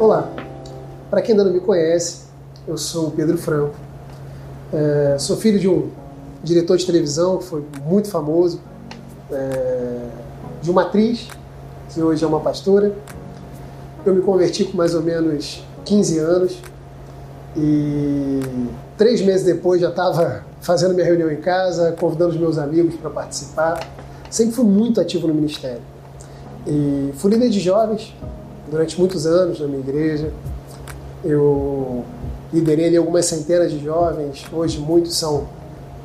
Olá, 0.00 0.30
para 1.10 1.20
quem 1.20 1.32
ainda 1.32 1.42
não 1.42 1.52
me 1.52 1.58
conhece, 1.58 2.26
eu 2.68 2.78
sou 2.78 3.08
o 3.08 3.10
Pedro 3.10 3.36
Franco. 3.36 3.74
É, 4.72 5.16
sou 5.18 5.36
filho 5.36 5.58
de 5.58 5.68
um 5.68 5.90
diretor 6.40 6.76
de 6.76 6.86
televisão 6.86 7.38
que 7.38 7.44
foi 7.44 7.64
muito 7.84 8.08
famoso, 8.08 8.60
é, 9.32 10.06
de 10.62 10.70
uma 10.70 10.82
atriz 10.82 11.26
que 11.92 12.00
hoje 12.00 12.22
é 12.22 12.28
uma 12.28 12.38
pastora. 12.38 12.92
Eu 14.06 14.14
me 14.14 14.22
converti 14.22 14.66
com 14.66 14.76
mais 14.76 14.94
ou 14.94 15.02
menos 15.02 15.64
15 15.84 16.18
anos 16.20 16.62
e 17.56 18.40
três 18.96 19.20
meses 19.20 19.44
depois 19.44 19.80
já 19.80 19.88
estava 19.88 20.44
fazendo 20.62 20.94
minha 20.94 21.06
reunião 21.06 21.28
em 21.28 21.40
casa, 21.40 21.90
convidando 21.98 22.34
os 22.34 22.38
meus 22.38 22.56
amigos 22.56 22.94
para 22.94 23.10
participar. 23.10 23.84
Sempre 24.30 24.54
fui 24.54 24.64
muito 24.64 25.00
ativo 25.00 25.26
no 25.26 25.34
ministério. 25.34 25.82
E 26.64 27.10
fui 27.16 27.32
líder 27.32 27.50
de 27.50 27.58
jovens 27.58 28.14
durante 28.70 28.98
muitos 28.98 29.26
anos 29.26 29.60
na 29.60 29.66
minha 29.66 29.80
igreja. 29.80 30.32
Eu 31.24 32.04
liderei 32.52 32.86
ali 32.86 32.96
algumas 32.96 33.26
centenas 33.26 33.70
de 33.70 33.82
jovens, 33.82 34.44
hoje 34.52 34.78
muitos 34.78 35.16
são 35.16 35.46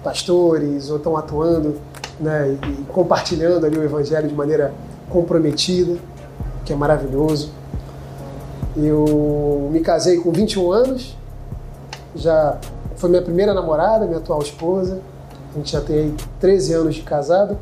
pastores 0.03 0.89
ou 0.89 0.97
estão 0.97 1.15
atuando 1.15 1.75
né, 2.19 2.57
e 2.69 2.83
compartilhando 2.91 3.65
ali 3.65 3.77
o 3.77 3.83
evangelho 3.83 4.27
de 4.27 4.35
maneira 4.35 4.73
comprometida, 5.09 5.97
que 6.65 6.73
é 6.73 6.75
maravilhoso. 6.75 7.51
Eu 8.75 9.69
me 9.71 9.79
casei 9.79 10.17
com 10.17 10.31
21 10.31 10.71
anos, 10.71 11.15
já 12.15 12.57
foi 12.95 13.09
minha 13.09 13.21
primeira 13.21 13.53
namorada, 13.53 14.05
minha 14.05 14.17
atual 14.17 14.41
esposa. 14.41 14.99
A 15.53 15.57
gente 15.57 15.71
já 15.71 15.81
tem 15.81 15.97
aí 15.97 16.15
13 16.39 16.73
anos 16.73 16.95
de 16.95 17.01
casado. 17.01 17.57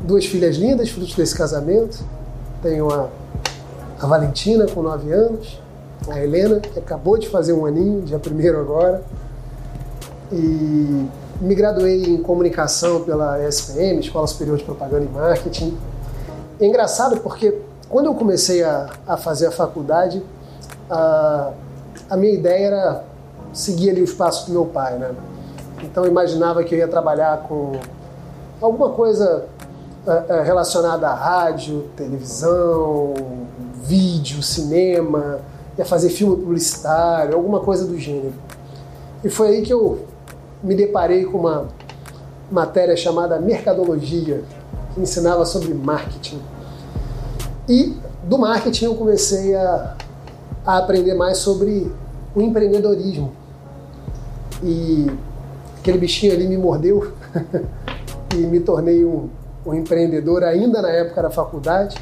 Duas 0.00 0.26
filhas 0.26 0.56
lindas, 0.56 0.90
frutos 0.90 1.14
desse 1.14 1.36
casamento. 1.36 2.02
Tenho 2.62 2.90
a, 2.90 3.08
a 4.00 4.06
Valentina, 4.06 4.66
com 4.66 4.82
9 4.82 5.12
anos, 5.12 5.60
a 6.08 6.18
Helena, 6.18 6.58
que 6.60 6.78
acabou 6.78 7.18
de 7.18 7.28
fazer 7.28 7.52
um 7.52 7.66
aninho, 7.66 8.00
dia 8.00 8.18
1 8.18 8.60
agora. 8.60 9.02
E 10.32 11.06
me 11.40 11.54
graduei 11.54 12.04
em 12.04 12.22
comunicação 12.22 13.02
pela 13.02 13.38
SPM, 13.46 14.00
Escola 14.00 14.26
Superior 14.26 14.56
de 14.56 14.64
Propaganda 14.64 15.04
e 15.04 15.08
Marketing. 15.08 15.76
É 16.58 16.66
engraçado 16.66 17.20
porque 17.20 17.58
quando 17.88 18.06
eu 18.06 18.14
comecei 18.14 18.62
a, 18.62 18.88
a 19.06 19.16
fazer 19.16 19.46
a 19.46 19.50
faculdade, 19.50 20.22
a, 20.88 21.50
a 22.08 22.16
minha 22.16 22.32
ideia 22.32 22.66
era 22.66 23.04
seguir 23.52 23.90
ali 23.90 24.02
os 24.02 24.14
passos 24.14 24.46
do 24.46 24.52
meu 24.52 24.64
pai, 24.64 24.96
né? 24.96 25.14
Então 25.82 26.04
eu 26.04 26.10
imaginava 26.10 26.62
que 26.64 26.74
eu 26.74 26.78
ia 26.78 26.88
trabalhar 26.88 27.38
com 27.48 27.72
alguma 28.60 28.90
coisa 28.90 29.46
é, 30.06 30.24
é, 30.28 30.42
relacionada 30.42 31.08
a 31.08 31.14
rádio, 31.14 31.84
televisão, 31.96 33.14
vídeo, 33.82 34.42
cinema, 34.42 35.40
ia 35.78 35.84
fazer 35.84 36.10
filme 36.10 36.36
publicitário, 36.36 37.34
alguma 37.34 37.60
coisa 37.60 37.86
do 37.86 37.98
gênero. 37.98 38.34
E 39.24 39.28
foi 39.28 39.48
aí 39.48 39.62
que 39.62 39.72
eu 39.72 40.06
me 40.62 40.74
deparei 40.74 41.24
com 41.24 41.38
uma 41.38 41.68
matéria 42.50 42.96
chamada 42.96 43.38
Mercadologia, 43.38 44.42
que 44.94 45.00
ensinava 45.00 45.44
sobre 45.44 45.72
marketing. 45.72 46.40
E 47.68 47.96
do 48.24 48.38
marketing 48.38 48.86
eu 48.86 48.94
comecei 48.94 49.54
a, 49.54 49.96
a 50.66 50.78
aprender 50.78 51.14
mais 51.14 51.38
sobre 51.38 51.90
o 52.34 52.40
empreendedorismo. 52.40 53.32
E 54.62 55.10
aquele 55.78 55.98
bichinho 55.98 56.32
ali 56.32 56.46
me 56.46 56.58
mordeu 56.58 57.12
e 58.34 58.38
me 58.38 58.60
tornei 58.60 59.04
um, 59.04 59.28
um 59.64 59.74
empreendedor 59.74 60.44
ainda 60.44 60.82
na 60.82 60.90
época 60.90 61.22
da 61.22 61.30
faculdade. 61.30 61.96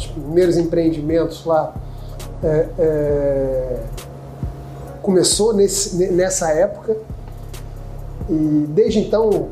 Os 0.00 0.06
primeiros 0.06 0.56
empreendimentos 0.56 1.44
lá 1.44 1.74
é, 2.42 2.68
é, 2.78 3.80
começou 5.02 5.52
nesse, 5.52 6.10
nessa 6.10 6.50
época 6.50 6.96
e 8.28 8.64
desde 8.68 9.00
então 9.00 9.48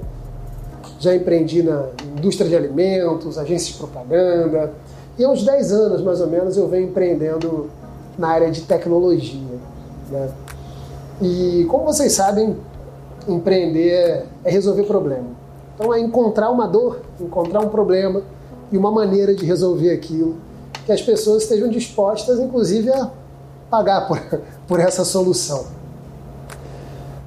já 0.99 1.15
empreendi 1.15 1.63
na 1.63 1.87
indústria 2.17 2.49
de 2.49 2.57
alimentos, 2.57 3.37
agência 3.37 3.73
de 3.73 3.79
propaganda, 3.79 4.73
e 5.19 5.25
há 5.25 5.29
uns 5.29 5.45
10 5.45 5.73
anos, 5.73 6.03
mais 6.03 6.21
ou 6.21 6.29
menos, 6.29 6.57
eu 6.57 6.67
venho 6.67 6.89
empreendendo 6.89 7.69
na 8.17 8.29
área 8.29 8.51
de 8.51 8.63
tecnologia. 8.63 9.59
Né? 10.11 10.31
E 11.21 11.67
como 11.69 11.85
vocês 11.85 12.13
sabem, 12.13 12.57
empreender 13.29 13.91
é, 13.91 14.27
é 14.45 14.51
resolver 14.51 14.85
problema. 14.85 15.27
Então 15.75 15.93
é 15.93 16.01
encontrar 16.01 16.51
uma 16.51 16.67
dor, 16.67 17.01
encontrar 17.21 17.61
um 17.61 17.69
problema 17.69 18.23
e 18.71 18.77
uma 18.77 18.91
maneira 18.91 19.35
de 19.35 19.45
resolver 19.45 19.93
aquilo 19.93 20.37
que 20.85 20.93
as 20.93 21.03
pessoas 21.03 21.43
estejam 21.43 21.69
dispostas, 21.69 22.39
inclusive, 22.39 22.91
a 22.91 23.11
pagar 23.71 24.09
por, 24.09 24.19
por 24.67 24.81
essa 24.81 25.05
solução. 25.05 25.67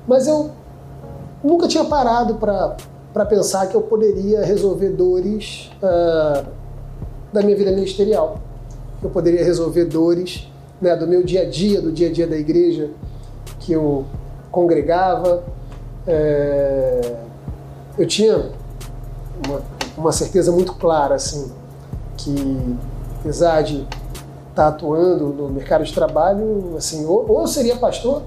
Mas 0.08 0.28
eu 0.28 0.52
nunca 1.44 1.68
tinha 1.68 1.86
parado 1.86 2.36
para 2.36 3.26
pensar 3.26 3.68
que 3.68 3.76
eu 3.76 3.82
poderia 3.82 4.44
resolver 4.44 4.90
dores 4.90 5.72
uh, 5.78 6.46
da 7.32 7.42
minha 7.42 7.56
vida 7.56 7.72
ministerial. 7.72 8.40
Eu 9.02 9.10
poderia 9.10 9.44
resolver 9.44 9.86
dores 9.86 10.48
né, 10.82 10.96
do 10.96 11.08
meu 11.08 11.24
dia 11.24 11.42
a 11.42 11.50
dia, 11.50 11.82
do 11.82 11.92
dia 11.92 12.10
a 12.10 12.12
dia 12.12 12.28
da 12.28 12.36
igreja 12.36 12.90
que 13.60 13.72
eu 13.74 14.06
congregava. 14.52 15.44
É, 16.08 17.16
eu 17.98 18.08
tinha 18.08 18.50
uma, 19.46 19.62
uma, 19.98 20.12
certeza 20.12 20.52
muito 20.52 20.74
clara, 20.76 21.16
assim, 21.16 21.52
que 22.18 22.78
apesar 23.20 23.62
de 23.62 23.88
estar 24.50 24.68
atuando 24.68 25.28
no 25.28 25.50
mercado 25.50 25.84
de 25.84 25.94
trabalho, 25.94 26.76
assim, 26.78 27.06
ou, 27.06 27.30
ou 27.30 27.48
seria 27.48 27.76
pastor, 27.78 28.24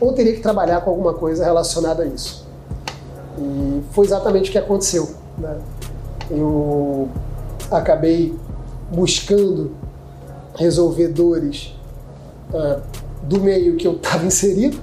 ou 0.00 0.12
teria 0.12 0.34
que 0.34 0.40
trabalhar 0.40 0.80
com 0.80 0.90
alguma 0.90 1.14
coisa 1.14 1.44
relacionada 1.44 2.02
a 2.02 2.06
isso. 2.06 2.46
E 3.38 3.82
foi 3.92 4.06
exatamente 4.06 4.48
o 4.48 4.52
que 4.52 4.58
aconteceu. 4.58 5.10
Né? 5.36 5.56
Eu 6.30 7.08
acabei 7.70 8.34
buscando 8.90 9.72
resolver 10.56 11.08
dores 11.08 11.74
uh, 12.52 12.80
do 13.22 13.40
meio 13.40 13.76
que 13.76 13.86
eu 13.86 13.92
estava 13.92 14.24
inserido, 14.24 14.78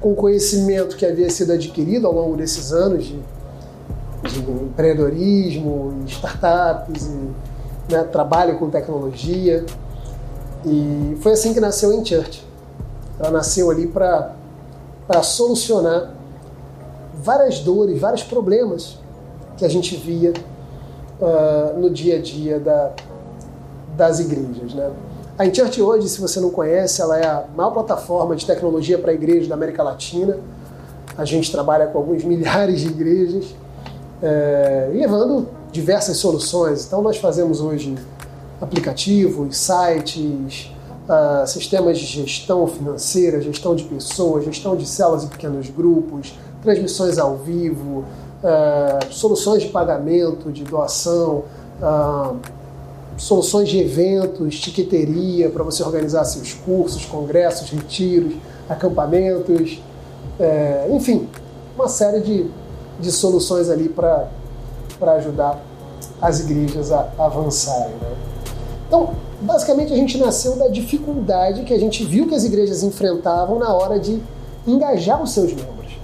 com 0.00 0.12
o 0.12 0.14
conhecimento 0.14 0.96
que 0.96 1.04
havia 1.04 1.28
sido 1.28 1.52
adquirido 1.52 2.06
ao 2.06 2.12
longo 2.12 2.36
desses 2.36 2.72
anos 2.72 3.04
de, 3.04 3.20
de 4.22 4.40
empreendedorismo, 4.40 6.02
startups, 6.06 7.06
e, 7.06 7.92
né, 7.92 8.04
trabalho 8.04 8.58
com 8.58 8.68
tecnologia. 8.70 9.64
E 10.64 11.16
foi 11.20 11.32
assim 11.32 11.54
que 11.54 11.60
nasceu 11.60 11.90
a 11.90 11.94
InChurch. 11.94 12.46
Ela 13.18 13.30
nasceu 13.30 13.70
ali 13.70 13.86
para 13.86 14.32
solucionar 15.22 16.12
várias 17.22 17.60
dores, 17.60 18.00
vários 18.00 18.22
problemas 18.22 18.98
que 19.56 19.64
a 19.64 19.68
gente 19.68 19.96
via 19.96 20.32
uh, 21.20 21.78
no 21.78 21.90
dia 21.90 22.16
a 22.16 22.22
dia 22.22 22.60
da, 22.60 22.92
das 23.96 24.20
igrejas. 24.20 24.74
Né? 24.74 24.90
A 25.38 25.46
InChurch 25.46 25.80
hoje, 25.80 26.08
se 26.08 26.20
você 26.20 26.40
não 26.40 26.50
conhece, 26.50 27.00
ela 27.00 27.18
é 27.18 27.26
a 27.26 27.44
maior 27.56 27.70
plataforma 27.70 28.34
de 28.34 28.46
tecnologia 28.46 28.98
para 28.98 29.12
igrejas 29.12 29.48
da 29.48 29.54
América 29.54 29.82
Latina. 29.82 30.38
A 31.16 31.24
gente 31.24 31.50
trabalha 31.50 31.86
com 31.86 31.98
alguns 31.98 32.22
milhares 32.24 32.80
de 32.80 32.88
igrejas, 32.88 33.54
é, 34.22 34.90
levando 34.92 35.48
diversas 35.70 36.16
soluções. 36.16 36.86
Então, 36.86 37.02
nós 37.02 37.18
fazemos 37.18 37.60
hoje 37.60 37.96
aplicativos, 38.60 39.56
sites, 39.56 40.72
uh, 41.08 41.46
sistemas 41.46 41.98
de 41.98 42.06
gestão 42.06 42.66
financeira, 42.66 43.40
gestão 43.40 43.74
de 43.74 43.84
pessoas, 43.84 44.44
gestão 44.44 44.76
de 44.76 44.86
células 44.86 45.24
e 45.24 45.26
pequenos 45.28 45.70
grupos, 45.70 46.36
transmissões 46.62 47.18
ao 47.18 47.36
vivo, 47.36 48.04
uh, 48.42 49.12
soluções 49.12 49.62
de 49.62 49.68
pagamento, 49.68 50.50
de 50.50 50.64
doação, 50.64 51.44
uh, 51.80 52.36
soluções 53.16 53.68
de 53.68 53.78
eventos, 53.78 54.58
tiqueteria 54.60 55.50
para 55.50 55.62
você 55.62 55.82
organizar 55.82 56.24
seus 56.24 56.52
cursos, 56.52 57.04
congressos, 57.04 57.70
retiros, 57.70 58.34
acampamentos, 58.68 59.80
é, 60.38 60.88
enfim, 60.92 61.28
uma 61.74 61.88
série 61.88 62.20
de, 62.20 62.46
de 62.98 63.12
soluções 63.12 63.68
ali 63.70 63.88
para 63.88 64.28
ajudar 65.16 65.60
as 66.20 66.40
igrejas 66.40 66.90
a, 66.92 67.08
avançarem. 67.18 67.94
Né? 67.94 68.16
Então, 68.86 69.10
basicamente, 69.40 69.92
a 69.92 69.96
gente 69.96 70.18
nasceu 70.18 70.56
da 70.56 70.68
dificuldade 70.68 71.62
que 71.62 71.72
a 71.72 71.78
gente 71.78 72.04
viu 72.04 72.26
que 72.26 72.34
as 72.34 72.44
igrejas 72.44 72.82
enfrentavam 72.82 73.58
na 73.58 73.72
hora 73.72 73.98
de 73.98 74.20
engajar 74.66 75.22
os 75.22 75.32
seus 75.32 75.52
membros, 75.52 75.98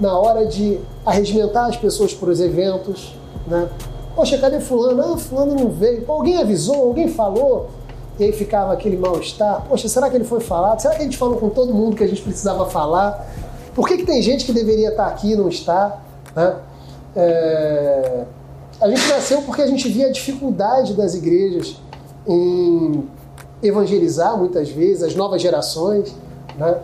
na 0.00 0.18
hora 0.18 0.46
de 0.46 0.80
arregimentar 1.04 1.68
as 1.68 1.76
pessoas 1.76 2.12
para 2.12 2.30
os 2.30 2.40
eventos, 2.40 3.14
né? 3.46 3.68
Poxa, 4.14 4.38
cadê 4.38 4.60
fulano? 4.60 5.02
Ah, 5.02 5.16
fulano 5.18 5.54
não 5.54 5.68
veio. 5.68 6.02
Pô, 6.02 6.14
alguém 6.14 6.38
avisou? 6.38 6.86
Alguém 6.86 7.08
falou? 7.08 7.68
E 8.18 8.24
aí 8.24 8.32
ficava 8.32 8.72
aquele 8.72 8.96
mal-estar. 8.96 9.62
Poxa, 9.68 9.88
será 9.88 10.08
que 10.08 10.16
ele 10.16 10.24
foi 10.24 10.40
falado? 10.40 10.80
Será 10.80 10.94
que 10.94 11.02
a 11.02 11.04
gente 11.04 11.18
falou 11.18 11.36
com 11.36 11.50
todo 11.50 11.74
mundo 11.74 11.94
que 11.94 12.02
a 12.02 12.06
gente 12.06 12.22
precisava 12.22 12.64
falar? 12.64 13.26
Por 13.76 13.86
que, 13.86 13.98
que 13.98 14.06
tem 14.06 14.22
gente 14.22 14.46
que 14.46 14.52
deveria 14.54 14.88
estar 14.88 15.06
aqui 15.06 15.32
e 15.32 15.36
não 15.36 15.50
está? 15.50 15.98
Né? 16.34 16.56
É... 17.14 18.24
A 18.80 18.88
gente 18.88 19.06
nasceu 19.06 19.42
porque 19.42 19.60
a 19.60 19.66
gente 19.66 19.86
via 19.90 20.06
a 20.06 20.10
dificuldade 20.10 20.94
das 20.94 21.14
igrejas 21.14 21.76
em 22.26 23.06
evangelizar 23.62 24.34
muitas 24.38 24.70
vezes 24.70 25.02
as 25.02 25.14
novas 25.14 25.42
gerações, 25.42 26.14
né? 26.56 26.78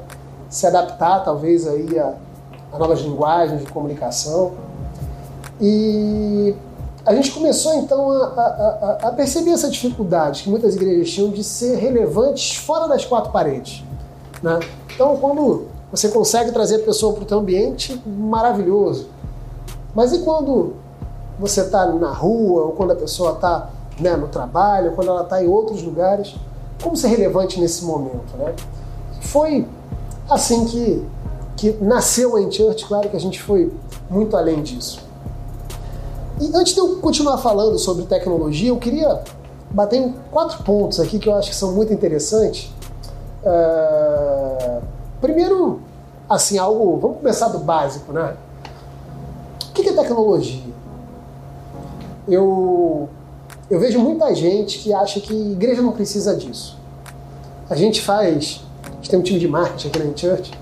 se 0.51 0.67
adaptar 0.67 1.21
talvez 1.25 1.67
aí 1.67 1.99
a, 1.99 2.15
a 2.71 2.79
novas 2.79 3.01
linguagens 3.01 3.65
de 3.65 3.73
comunicação. 3.73 4.53
E 5.59 6.55
a 7.07 7.15
gente 7.15 7.33
começou 7.33 7.75
então 7.77 8.11
a, 8.13 8.25
a, 8.27 9.09
a, 9.09 9.13
perceber 9.13 9.53
essa 9.53 9.71
dificuldade 9.71 10.43
que 10.43 10.51
muitas 10.51 10.77
igrejas 10.77 11.11
tinham 11.11 11.31
de 11.31 11.43
ser 11.43 11.77
relevantes 11.77 12.57
fora 12.57 12.87
das 12.87 13.03
quatro 13.07 13.33
paredes. 13.33 13.83
Né? 14.43 14.61
Então, 14.95 15.17
quando 15.17 15.72
você 15.93 16.09
consegue 16.09 16.51
trazer 16.51 16.77
a 16.77 16.79
pessoa 16.81 17.13
para 17.13 17.23
o 17.23 17.27
teu 17.27 17.39
ambiente, 17.39 18.03
maravilhoso. 18.07 19.09
Mas 19.95 20.13
e 20.13 20.21
quando 20.21 20.73
você 21.39 21.61
está 21.61 21.87
na 21.87 22.11
rua, 22.11 22.63
ou 22.63 22.73
quando 22.73 22.93
a 22.93 22.97
pessoa 22.97 23.33
está 23.33 23.71
né, 24.01 24.17
no 24.17 24.29
trabalho, 24.29 24.91
ou 24.91 24.97
quando 24.97 25.09
ela 25.09 25.23
está 25.23 25.45
em 25.45 25.47
outros 25.47 25.83
lugares? 25.83 26.35
Como 26.83 26.97
ser 26.97 27.09
relevante 27.09 27.61
nesse 27.61 27.85
momento? 27.85 28.37
Né? 28.39 28.55
Foi 29.21 29.69
assim 30.31 30.65
que, 30.65 31.07
que 31.57 31.73
nasceu 31.81 32.37
a 32.37 32.51
Church, 32.51 32.87
claro 32.87 33.09
que 33.11 33.17
a 33.17 33.21
gente 33.21 33.41
foi 33.41 33.71
muito 34.09 34.37
além 34.37 34.63
disso. 34.63 35.01
E 36.41 36.51
antes 36.57 36.73
de 36.73 36.81
eu 36.81 36.97
continuar 36.97 37.39
falando 37.39 37.79
sobre 37.79 38.05
tecnologia, 38.07 38.71
eu 38.71 38.79
queria 38.79 39.23
bater 39.71 39.99
em 39.99 40.15
quatro 40.31 40.63
pontos 40.65 40.99
aqui 40.99 41.19
que 41.19 41.29
eu 41.29 41.35
acho 41.35 41.51
que 41.51 41.57
são 41.57 41.73
muito 41.73 41.93
interessantes. 41.93 42.73
Uh, 43.45 44.02
primeiro, 45.23 45.81
assim, 46.29 46.59
algo. 46.59 46.99
Vamos 46.99 47.17
começar 47.19 47.49
do 47.49 47.61
básico, 47.61 48.13
né? 48.13 48.37
O 49.71 49.73
que 49.73 49.89
é 49.89 49.93
tecnologia? 49.93 50.73
Eu, 52.29 53.09
eu 53.71 53.81
vejo 53.81 53.99
muita 53.99 54.35
gente 54.35 54.81
que 54.81 54.93
acha 54.93 55.21
que 55.21 55.33
igreja 55.33 55.81
não 55.81 55.93
precisa 55.93 56.37
disso. 56.37 56.77
A 57.71 57.75
gente 57.75 58.03
faz. 58.03 58.63
A 58.85 58.95
gente 58.97 59.11
tem 59.11 59.19
um 59.19 59.23
time 59.23 59.39
de 59.39 59.49
marketing 59.49 59.89
aqui 59.89 59.99
na 59.99 60.17
Church 60.17 60.53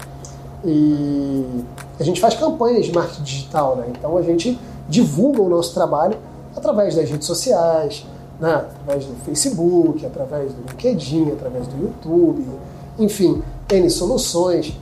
e 0.65 1.65
a 1.99 2.05
gente 2.05 2.21
faz 2.21 2.35
campanhas 2.35 2.87
de 2.87 2.93
marketing 2.93 3.23
digital, 3.23 3.77
né? 3.77 3.87
Então 3.89 4.17
a 4.17 4.23
gente 4.23 4.59
divulga 4.89 5.43
o 5.43 5.49
nosso 5.49 5.75
trabalho 5.75 6.17
através 6.55 6.95
das 6.95 7.09
redes 7.11 7.27
sociais, 7.27 8.07
né? 8.39 8.55
através 8.55 9.05
do 9.05 9.15
Facebook, 9.25 10.05
através 10.05 10.53
do 10.53 10.62
LinkedIn, 10.62 11.33
através 11.33 11.67
do 11.67 11.83
YouTube, 11.83 12.45
enfim, 12.99 13.43
N 13.70 13.90
soluções. 13.90 14.78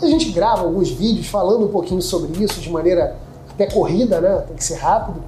A 0.00 0.06
gente 0.06 0.30
grava 0.30 0.62
alguns 0.62 0.90
vídeos 0.90 1.26
falando 1.26 1.64
um 1.64 1.68
pouquinho 1.68 2.02
sobre 2.02 2.42
isso 2.42 2.60
de 2.60 2.70
maneira 2.70 3.16
até 3.50 3.66
corrida, 3.66 4.20
né? 4.20 4.44
Tem 4.46 4.56
que 4.56 4.64
ser 4.64 4.74
rápido. 4.74 5.22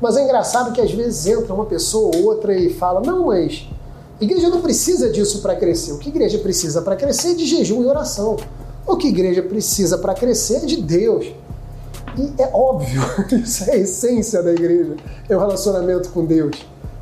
Mas 0.00 0.16
é 0.16 0.24
engraçado 0.24 0.72
que 0.72 0.80
às 0.80 0.90
vezes 0.90 1.26
entra 1.26 1.54
uma 1.54 1.66
pessoa 1.66 2.16
ou 2.16 2.24
outra 2.24 2.54
e 2.54 2.72
fala: 2.72 3.00
não, 3.00 3.26
mas 3.26 3.68
a 4.20 4.24
igreja 4.24 4.48
não 4.48 4.60
precisa 4.60 5.10
disso 5.10 5.40
para 5.40 5.54
crescer. 5.54 5.92
O 5.92 5.98
que 5.98 6.08
a 6.08 6.10
igreja 6.12 6.38
precisa 6.38 6.82
para 6.82 6.96
crescer 6.96 7.32
é 7.32 7.34
de 7.34 7.46
jejum 7.46 7.82
e 7.82 7.86
oração. 7.86 8.36
O 8.86 8.96
que 8.96 9.06
a 9.06 9.10
igreja 9.10 9.42
precisa 9.42 9.98
para 9.98 10.14
crescer 10.14 10.56
é 10.56 10.66
de 10.66 10.82
Deus. 10.82 11.26
E 12.16 12.42
é 12.42 12.50
óbvio, 12.52 13.00
isso 13.42 13.64
é 13.70 13.72
a 13.72 13.76
essência 13.76 14.42
da 14.42 14.52
igreja, 14.52 14.96
é 15.28 15.36
o 15.36 15.38
relacionamento 15.38 16.10
com 16.10 16.24
Deus. 16.24 16.56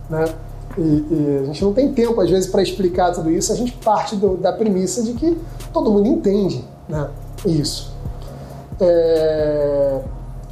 Né? 0.08 0.24
E, 0.78 0.80
e 0.82 1.38
a 1.42 1.46
gente 1.46 1.64
não 1.64 1.72
tem 1.72 1.92
tempo, 1.92 2.20
às 2.20 2.30
vezes, 2.30 2.48
para 2.48 2.62
explicar 2.62 3.12
tudo 3.12 3.30
isso, 3.30 3.52
a 3.52 3.56
gente 3.56 3.72
parte 3.72 4.16
do, 4.16 4.36
da 4.36 4.52
premissa 4.52 5.02
de 5.02 5.14
que 5.14 5.38
todo 5.72 5.90
mundo 5.90 6.06
entende 6.06 6.64
né? 6.88 7.08
isso. 7.44 7.92
É... 8.80 10.00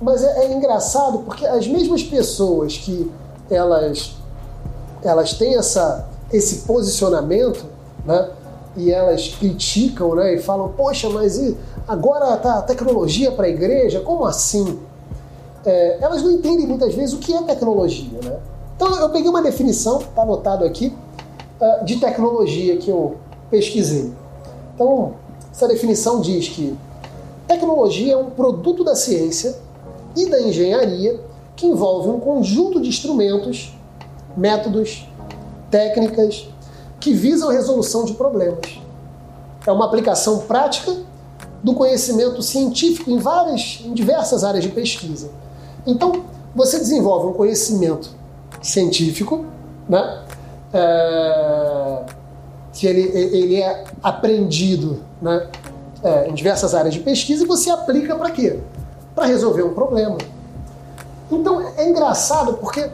Mas 0.01 0.23
é, 0.23 0.45
é 0.45 0.53
engraçado 0.53 1.19
porque 1.21 1.45
as 1.45 1.67
mesmas 1.67 2.03
pessoas 2.03 2.77
que 2.77 3.11
elas, 3.51 4.17
elas 5.03 5.35
têm 5.35 5.57
essa, 5.57 6.09
esse 6.33 6.67
posicionamento, 6.67 7.65
né? 8.05 8.31
e 8.77 8.93
elas 8.93 9.29
criticam 9.29 10.15
né? 10.15 10.35
e 10.35 10.39
falam, 10.39 10.69
poxa, 10.69 11.09
mas 11.11 11.55
agora 11.87 12.37
tá 12.37 12.63
tecnologia 12.63 13.33
para 13.33 13.47
a 13.47 13.49
igreja? 13.49 14.01
Como 14.01 14.25
assim? 14.25 14.79
É, 15.67 15.99
elas 16.01 16.23
não 16.23 16.31
entendem 16.31 16.67
muitas 16.67 16.95
vezes 16.95 17.13
o 17.13 17.19
que 17.19 17.35
é 17.35 17.43
tecnologia. 17.43 18.19
Né? 18.23 18.39
Então 18.79 18.95
eu 18.95 19.11
peguei 19.11 19.29
uma 19.29 19.43
definição, 19.43 19.99
está 19.99 20.23
anotado 20.23 20.65
aqui, 20.65 20.95
uh, 21.61 21.85
de 21.85 21.97
tecnologia 21.97 22.77
que 22.77 22.89
eu 22.89 23.17
pesquisei. 23.51 24.13
Então, 24.73 25.15
essa 25.51 25.67
definição 25.67 26.21
diz 26.21 26.49
que 26.49 26.79
tecnologia 27.49 28.13
é 28.13 28.17
um 28.17 28.31
produto 28.31 28.85
da 28.85 28.95
ciência 28.95 29.59
e 30.15 30.31
da 30.31 30.41
engenharia 30.41 31.19
que 31.57 31.67
envolve 31.67 32.09
um 32.09 32.21
conjunto 32.21 32.81
de 32.81 32.89
instrumentos, 32.89 33.77
métodos, 34.37 35.09
técnicas 35.73 36.49
que 37.01 37.13
visam 37.13 37.51
a 37.51 37.53
resolução 37.53 38.05
de 38.05 38.15
problemas. 38.15 38.79
É 39.67 39.73
uma 39.73 39.87
aplicação 39.87 40.39
prática 40.43 40.95
do 41.65 41.75
conhecimento 41.75 42.41
científico 42.43 43.11
em 43.11 43.19
várias, 43.19 43.81
em 43.85 43.93
diversas 43.93 44.45
áreas 44.45 44.63
de 44.63 44.71
pesquisa. 44.71 45.31
Então, 45.85 46.23
você 46.55 46.79
desenvolve 46.79 47.27
um 47.27 47.33
conhecimento 47.33 48.18
científico, 48.61 49.45
né? 49.89 50.23
É, 50.73 52.05
que 52.73 52.87
ele, 52.87 53.01
ele 53.01 53.57
é 53.57 53.85
aprendido 54.03 55.03
né? 55.21 55.49
É, 56.03 56.29
em 56.29 56.35
diversas 56.35 56.75
áreas 56.75 56.95
de 56.95 57.01
pesquisa 57.01 57.45
e 57.45 57.47
você 57.47 57.71
aplica 57.71 58.15
para 58.15 58.31
quê? 58.31 58.61
Para 59.15 59.27
resolver 59.27 59.63
um 59.63 59.75
problema. 59.75 60.19
Então 61.31 61.61
é 61.77 61.89
engraçado 61.89 62.55
porque 62.55 62.89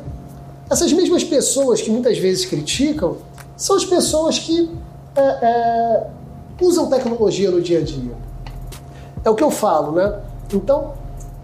essas 0.70 0.93
mesmas 0.93 1.22
pessoas 1.22 1.82
que 1.82 1.90
muitas 1.90 2.16
vezes 2.19 2.46
criticam 2.46 3.16
são 3.56 3.76
as 3.76 3.84
pessoas 3.84 4.38
que 4.38 4.70
é, 5.14 5.20
é, 5.20 6.06
usam 6.61 6.88
tecnologia 6.88 7.50
no 7.50 7.61
dia 7.61 7.78
a 7.78 7.82
dia. 7.82 8.14
É 9.25 9.31
o 9.31 9.34
que 9.34 9.44
eu 9.44 9.50
falo, 9.50 9.93
né? 9.93 10.20
Então, 10.52 10.93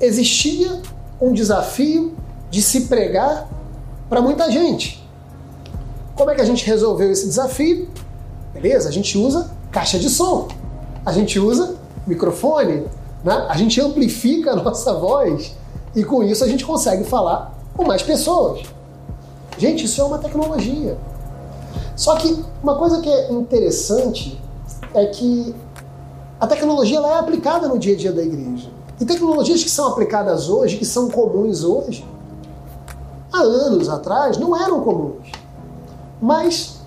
existia 0.01 0.81
um 1.21 1.33
desafio 1.33 2.15
de 2.51 2.61
se 2.63 2.83
pregar 2.83 3.49
para 4.11 4.21
muita 4.21 4.51
gente. 4.51 5.01
Como 6.17 6.31
é 6.31 6.35
que 6.35 6.41
a 6.41 6.45
gente 6.45 6.67
resolveu 6.67 7.13
esse 7.13 7.27
desafio? 7.27 7.89
Beleza, 8.53 8.89
a 8.89 8.93
gente 8.93 9.17
usa 9.17 9.49
caixa 9.71 10.01
de 10.01 10.11
som, 10.11 10.49
a 11.07 11.13
gente 11.13 11.39
usa 11.39 11.77
microfone, 12.05 12.87
né? 13.25 13.47
a 13.49 13.57
gente 13.57 13.81
amplifica 13.81 14.51
a 14.51 14.57
nossa 14.61 14.93
voz 14.95 15.55
e 15.95 16.03
com 16.03 16.25
isso 16.25 16.43
a 16.43 16.49
gente 16.49 16.65
consegue 16.65 17.05
falar 17.05 17.57
com 17.75 17.85
mais 17.87 18.03
pessoas. 18.03 18.63
Gente, 19.57 19.85
isso 19.85 20.01
é 20.01 20.05
uma 20.05 20.19
tecnologia. 20.19 20.99
Só 21.95 22.17
que 22.17 22.45
uma 22.63 22.77
coisa 22.77 23.01
que 23.01 23.09
é 23.09 23.31
interessante 23.31 24.41
é 24.93 25.07
que 25.07 25.55
a 26.41 26.47
tecnologia 26.47 26.97
ela 26.97 27.17
é 27.17 27.19
aplicada 27.19 27.69
no 27.69 27.79
dia 27.79 27.95
a 27.95 27.97
dia 27.97 28.13
da 28.13 28.23
igreja. 28.23 28.69
E 28.99 29.05
tecnologias 29.05 29.63
que 29.63 29.71
são 29.71 29.87
aplicadas 29.87 30.49
hoje, 30.49 30.79
que 30.79 30.85
são 30.85 31.09
comuns 31.09 31.63
hoje, 31.63 32.05
há 33.33 33.41
anos 33.41 33.89
atrás 33.89 34.37
não 34.37 34.57
eram 34.57 34.81
comuns. 34.81 35.31
Mas 36.21 36.81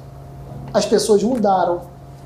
as 0.74 0.86
pessoas 0.86 1.24
mudaram, 1.24 1.82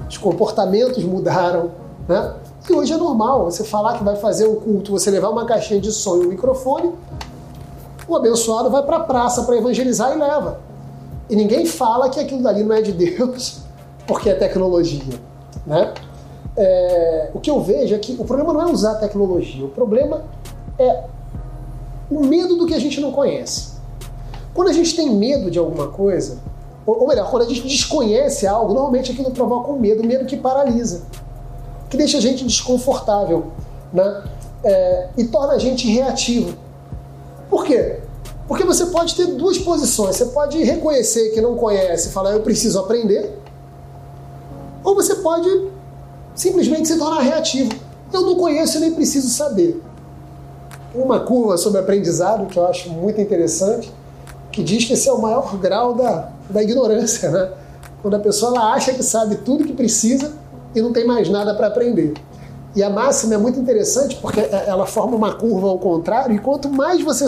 os 0.10 0.18
comportamentos 0.18 1.04
mudaram, 1.04 1.72
né? 2.08 2.34
E 2.70 2.74
hoje 2.74 2.92
é 2.92 2.98
normal 2.98 3.46
você 3.46 3.64
falar 3.64 3.98
que 3.98 4.04
vai 4.04 4.18
fazer 4.18 4.46
um 4.48 4.56
culto, 4.56 4.92
você 4.92 5.10
levar 5.10 5.30
uma 5.30 5.46
caixinha 5.46 5.80
de 5.80 5.92
som 5.92 6.18
e 6.18 6.26
um 6.26 6.30
microfone, 6.30 6.94
o 8.08 8.16
abençoado 8.16 8.70
vai 8.70 8.84
para 8.84 8.98
a 8.98 9.00
praça 9.02 9.44
para 9.44 9.56
evangelizar 9.58 10.14
e 10.14 10.20
leva. 10.20 10.60
E 11.30 11.36
ninguém 11.36 11.66
fala 11.66 12.10
que 12.10 12.20
aquilo 12.20 12.42
dali 12.42 12.64
não 12.64 12.76
é 12.76 12.82
de 12.82 12.92
Deus, 12.92 13.60
porque 14.08 14.30
é 14.30 14.34
tecnologia, 14.34 15.20
né? 15.66 15.94
É, 16.56 17.30
o 17.34 17.40
que 17.40 17.52
eu 17.52 17.62
vejo 17.62 17.94
é 17.94 18.00
que 18.00 18.14
o 18.20 18.26
problema 18.26 18.52
não 18.52 18.62
é 18.62 18.66
usar 18.66 18.94
a 18.94 18.96
tecnologia, 18.96 19.64
o 19.64 19.70
problema 19.70 20.24
é 20.80 21.04
o 22.10 22.26
medo 22.26 22.56
do 22.56 22.66
que 22.66 22.74
a 22.74 22.80
gente 22.80 23.00
não 23.00 23.12
conhece. 23.12 23.77
Quando 24.58 24.70
a 24.70 24.74
gente 24.74 24.96
tem 24.96 25.08
medo 25.08 25.52
de 25.52 25.60
alguma 25.60 25.90
coisa, 25.90 26.40
ou 26.84 27.08
melhor, 27.08 27.30
quando 27.30 27.44
a 27.44 27.48
gente 27.48 27.62
desconhece 27.62 28.48
algo, 28.48 28.74
normalmente 28.74 29.12
aquilo 29.12 29.30
provoca 29.30 29.72
um 29.72 29.78
medo, 29.78 30.02
um 30.02 30.08
medo 30.08 30.26
que 30.26 30.36
paralisa, 30.36 31.04
que 31.92 31.96
deixa 31.96 32.18
a 32.18 32.22
gente 32.22 32.44
desconfortável, 32.44 33.52
né? 33.94 34.24
É, 34.64 35.10
e 35.16 35.26
torna 35.26 35.54
a 35.54 35.60
gente 35.60 35.88
reativo. 35.88 36.58
Por 37.52 37.66
quê? 37.66 38.00
Porque 38.48 38.64
você 38.64 38.88
pode 38.88 39.14
ter 39.16 39.28
duas 39.28 39.60
posições. 39.60 40.16
Você 40.16 40.26
pode 40.26 40.64
reconhecer 40.64 41.30
que 41.36 41.40
não 41.40 41.56
conhece 41.56 42.10
e 42.10 42.12
falar, 42.12 42.32
eu 42.32 42.42
preciso 42.42 42.80
aprender. 42.80 43.38
Ou 44.84 44.96
você 44.96 45.14
pode 45.18 45.68
simplesmente 46.34 46.88
se 46.88 46.98
tornar 46.98 47.22
reativo. 47.22 47.72
Eu 48.12 48.22
não 48.22 48.36
conheço 48.36 48.78
e 48.78 48.80
nem 48.80 48.96
preciso 48.96 49.30
saber. 49.30 49.80
Uma 50.96 51.20
curva 51.20 51.58
sobre 51.58 51.80
aprendizado 51.80 52.48
que 52.48 52.58
eu 52.58 52.66
acho 52.66 52.90
muito 52.90 53.22
interessante, 53.22 53.94
que 54.58 54.64
diz 54.64 54.86
que 54.86 54.94
esse 54.94 55.08
é 55.08 55.14
o 55.14 55.22
maior 55.22 55.56
grau 55.58 55.94
da, 55.94 56.32
da 56.50 56.64
ignorância, 56.64 57.30
né? 57.30 57.52
Quando 58.02 58.16
a 58.16 58.20
pessoa 58.20 58.52
ela 58.56 58.74
acha 58.74 58.92
que 58.92 59.04
sabe 59.04 59.36
tudo 59.36 59.64
que 59.64 59.74
precisa 59.74 60.34
e 60.74 60.82
não 60.82 60.92
tem 60.92 61.06
mais 61.06 61.30
nada 61.30 61.54
para 61.54 61.68
aprender. 61.68 62.16
E 62.76 62.82
a 62.82 62.90
máxima 62.90 63.36
é 63.36 63.38
muito 63.38 63.60
interessante 63.60 64.16
porque 64.16 64.40
é, 64.40 64.66
ela 64.68 64.88
forma 64.88 65.16
uma 65.16 65.36
curva 65.36 65.68
ao 65.68 65.78
contrário, 65.78 66.36
e 66.36 66.40
quanto 66.40 66.70
mais 66.70 67.04
você 67.04 67.26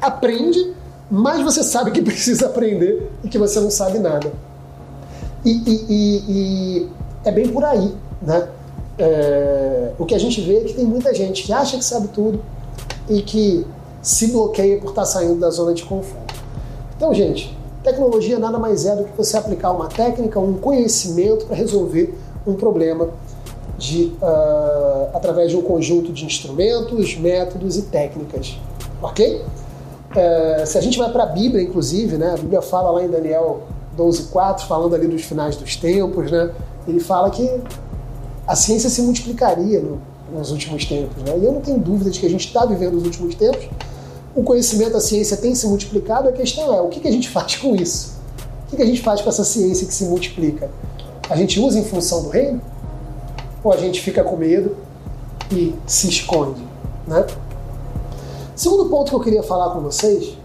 aprende, 0.00 0.74
mais 1.10 1.42
você 1.42 1.64
sabe 1.64 1.90
que 1.90 2.00
precisa 2.02 2.46
aprender 2.46 3.10
e 3.24 3.28
que 3.28 3.36
você 3.36 3.58
não 3.58 3.70
sabe 3.70 3.98
nada. 3.98 4.30
E, 5.44 5.50
e, 5.50 5.86
e, 5.88 6.24
e 6.28 6.88
é 7.24 7.32
bem 7.32 7.48
por 7.48 7.64
aí, 7.64 7.96
né? 8.22 8.48
É, 8.96 9.90
o 9.98 10.06
que 10.06 10.14
a 10.14 10.18
gente 10.20 10.40
vê 10.40 10.58
é 10.58 10.60
que 10.60 10.74
tem 10.74 10.84
muita 10.84 11.12
gente 11.12 11.42
que 11.42 11.52
acha 11.52 11.76
que 11.76 11.84
sabe 11.84 12.06
tudo 12.08 12.40
e 13.08 13.22
que 13.22 13.66
se 14.00 14.28
bloqueia 14.28 14.78
por 14.78 14.90
estar 14.90 15.04
saindo 15.04 15.34
da 15.40 15.50
zona 15.50 15.74
de 15.74 15.82
conforto. 15.82 16.27
Então, 16.98 17.14
gente, 17.14 17.56
tecnologia 17.84 18.40
nada 18.40 18.58
mais 18.58 18.84
é 18.84 18.96
do 18.96 19.04
que 19.04 19.16
você 19.16 19.36
aplicar 19.36 19.70
uma 19.70 19.86
técnica, 19.86 20.40
um 20.40 20.54
conhecimento 20.54 21.46
para 21.46 21.54
resolver 21.54 22.18
um 22.44 22.54
problema 22.54 23.10
de, 23.78 24.12
uh, 24.20 25.14
através 25.14 25.52
de 25.52 25.56
um 25.56 25.62
conjunto 25.62 26.12
de 26.12 26.24
instrumentos, 26.24 27.16
métodos 27.16 27.76
e 27.78 27.82
técnicas. 27.82 28.58
Ok? 29.00 29.44
Uh, 30.10 30.66
se 30.66 30.76
a 30.76 30.80
gente 30.80 30.98
vai 30.98 31.12
para 31.12 31.22
a 31.22 31.26
Bíblia, 31.26 31.62
inclusive, 31.62 32.18
né, 32.18 32.32
a 32.32 32.36
Bíblia 32.36 32.60
fala 32.60 32.90
lá 32.90 33.04
em 33.04 33.08
Daniel 33.08 33.62
12,4, 33.96 34.66
falando 34.66 34.96
ali 34.96 35.06
dos 35.06 35.22
finais 35.22 35.54
dos 35.54 35.76
tempos, 35.76 36.32
né, 36.32 36.50
ele 36.88 36.98
fala 36.98 37.30
que 37.30 37.48
a 38.44 38.56
ciência 38.56 38.90
se 38.90 39.02
multiplicaria 39.02 39.78
no, 39.78 40.00
nos 40.32 40.50
últimos 40.50 40.84
tempos. 40.84 41.22
Né? 41.22 41.38
E 41.38 41.44
eu 41.44 41.52
não 41.52 41.60
tenho 41.60 41.78
dúvida 41.78 42.10
de 42.10 42.18
que 42.18 42.26
a 42.26 42.30
gente 42.30 42.44
está 42.44 42.66
vivendo 42.66 42.94
os 42.94 43.04
últimos 43.04 43.36
tempos. 43.36 43.68
O 44.38 44.44
conhecimento 44.44 44.92
da 44.92 45.00
ciência 45.00 45.36
tem 45.36 45.52
se 45.52 45.66
multiplicado. 45.66 46.28
A 46.28 46.32
questão 46.32 46.72
é: 46.72 46.80
o 46.80 46.86
que, 46.86 47.00
que 47.00 47.08
a 47.08 47.10
gente 47.10 47.28
faz 47.28 47.56
com 47.56 47.74
isso? 47.74 48.14
O 48.66 48.70
que, 48.70 48.76
que 48.76 48.82
a 48.82 48.86
gente 48.86 49.02
faz 49.02 49.20
com 49.20 49.28
essa 49.28 49.42
ciência 49.42 49.84
que 49.84 49.92
se 49.92 50.04
multiplica? 50.04 50.70
A 51.28 51.34
gente 51.34 51.58
usa 51.58 51.76
em 51.76 51.82
função 51.82 52.22
do 52.22 52.28
reino? 52.28 52.62
Ou 53.64 53.72
a 53.72 53.76
gente 53.76 54.00
fica 54.00 54.22
com 54.22 54.36
medo 54.36 54.76
e 55.50 55.74
se 55.88 56.08
esconde? 56.08 56.62
Né? 57.04 57.26
Segundo 58.54 58.88
ponto 58.88 59.10
que 59.10 59.16
eu 59.16 59.20
queria 59.20 59.42
falar 59.42 59.74
com 59.74 59.80
vocês 59.80 60.38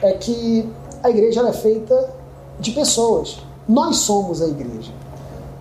é 0.00 0.12
que 0.12 0.68
a 1.02 1.10
igreja 1.10 1.40
é 1.40 1.52
feita 1.52 2.08
de 2.60 2.70
pessoas. 2.70 3.38
Nós 3.68 3.96
somos 3.96 4.40
a 4.40 4.46
igreja. 4.46 4.92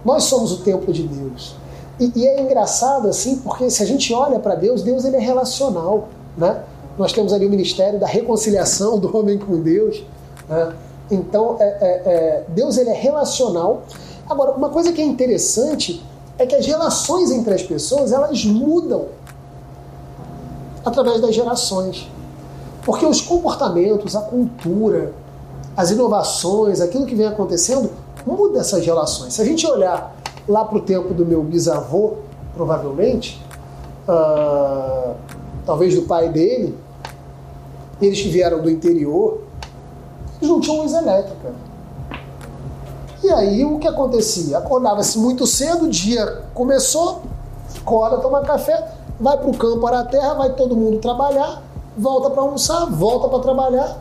Nós 0.06 0.26
somos 0.26 0.52
o 0.52 0.58
templo 0.58 0.94
de 0.94 1.08
Deus. 1.08 1.56
E, 2.00 2.12
e 2.16 2.28
é 2.28 2.40
engraçado 2.40 3.08
assim, 3.08 3.38
porque 3.38 3.68
se 3.72 3.82
a 3.82 3.86
gente 3.88 4.14
olha 4.14 4.38
para 4.38 4.54
Deus, 4.54 4.84
Deus 4.84 5.06
ele 5.06 5.16
é 5.16 5.20
relacional, 5.20 6.10
né? 6.38 6.62
Nós 7.00 7.14
temos 7.14 7.32
ali 7.32 7.46
o 7.46 7.50
ministério 7.50 7.98
da 7.98 8.06
reconciliação 8.06 9.00
do 9.00 9.16
homem 9.16 9.38
com 9.38 9.62
Deus. 9.62 10.04
Né? 10.50 10.74
Então, 11.10 11.56
é, 11.58 11.64
é, 11.64 12.02
é, 12.06 12.46
Deus 12.50 12.78
ele 12.78 12.90
é 12.90 12.94
relacional. 12.94 13.84
Agora, 14.30 14.52
uma 14.52 14.68
coisa 14.68 14.92
que 14.92 15.02
é 15.02 15.06
interessante 15.06 16.04
é 16.38 16.46
que 16.46 16.54
as 16.54 16.66
relações 16.66 17.32
entre 17.32 17.54
as 17.54 17.64
pessoas 17.64 18.12
elas 18.12 18.44
mudam 18.44 19.06
através 20.84 21.22
das 21.22 21.34
gerações. 21.34 22.06
Porque 22.84 23.06
os 23.06 23.22
comportamentos, 23.22 24.14
a 24.14 24.22
cultura, 24.22 25.14
as 25.78 25.92
inovações, 25.92 26.82
aquilo 26.82 27.06
que 27.06 27.16
vem 27.16 27.28
acontecendo, 27.28 27.90
muda 28.26 28.60
essas 28.60 28.86
relações. 28.86 29.34
Se 29.36 29.42
a 29.42 29.46
gente 29.46 29.66
olhar 29.66 30.14
lá 30.46 30.66
para 30.66 30.78
o 30.78 30.82
tempo 30.82 31.14
do 31.14 31.26
meu 31.26 31.42
bisavô, 31.44 32.16
provavelmente, 32.54 33.42
uh, 34.06 35.16
talvez 35.66 35.96
do 35.96 36.02
pai 36.02 36.28
dele, 36.28 36.76
eles 38.02 38.22
que 38.22 38.30
vieram 38.30 38.62
do 38.62 38.70
interior, 38.70 39.42
eles 40.38 40.50
não 40.50 40.60
tinham 40.60 40.82
luz 40.82 40.94
elétrica. 40.94 41.54
E 43.24 43.30
aí 43.30 43.66
o 43.66 43.80
que 43.80 43.88
acontecia? 43.88 44.58
Acordava-se 44.58 45.18
muito 45.18 45.46
cedo, 45.46 45.86
o 45.86 45.90
dia 45.90 46.44
começou, 46.54 47.22
acorda, 47.78 48.18
toma 48.18 48.42
café, 48.42 48.92
vai 49.20 49.38
para 49.38 49.50
o 49.50 49.58
campo, 49.58 49.82
para 49.82 50.00
a 50.00 50.06
terra, 50.06 50.34
vai 50.36 50.54
todo 50.54 50.76
mundo 50.76 51.00
trabalhar, 51.00 51.62
volta 51.98 52.30
para 52.30 52.42
almoçar, 52.42 52.86
volta 52.86 53.28
para 53.28 53.40
trabalhar. 53.40 53.98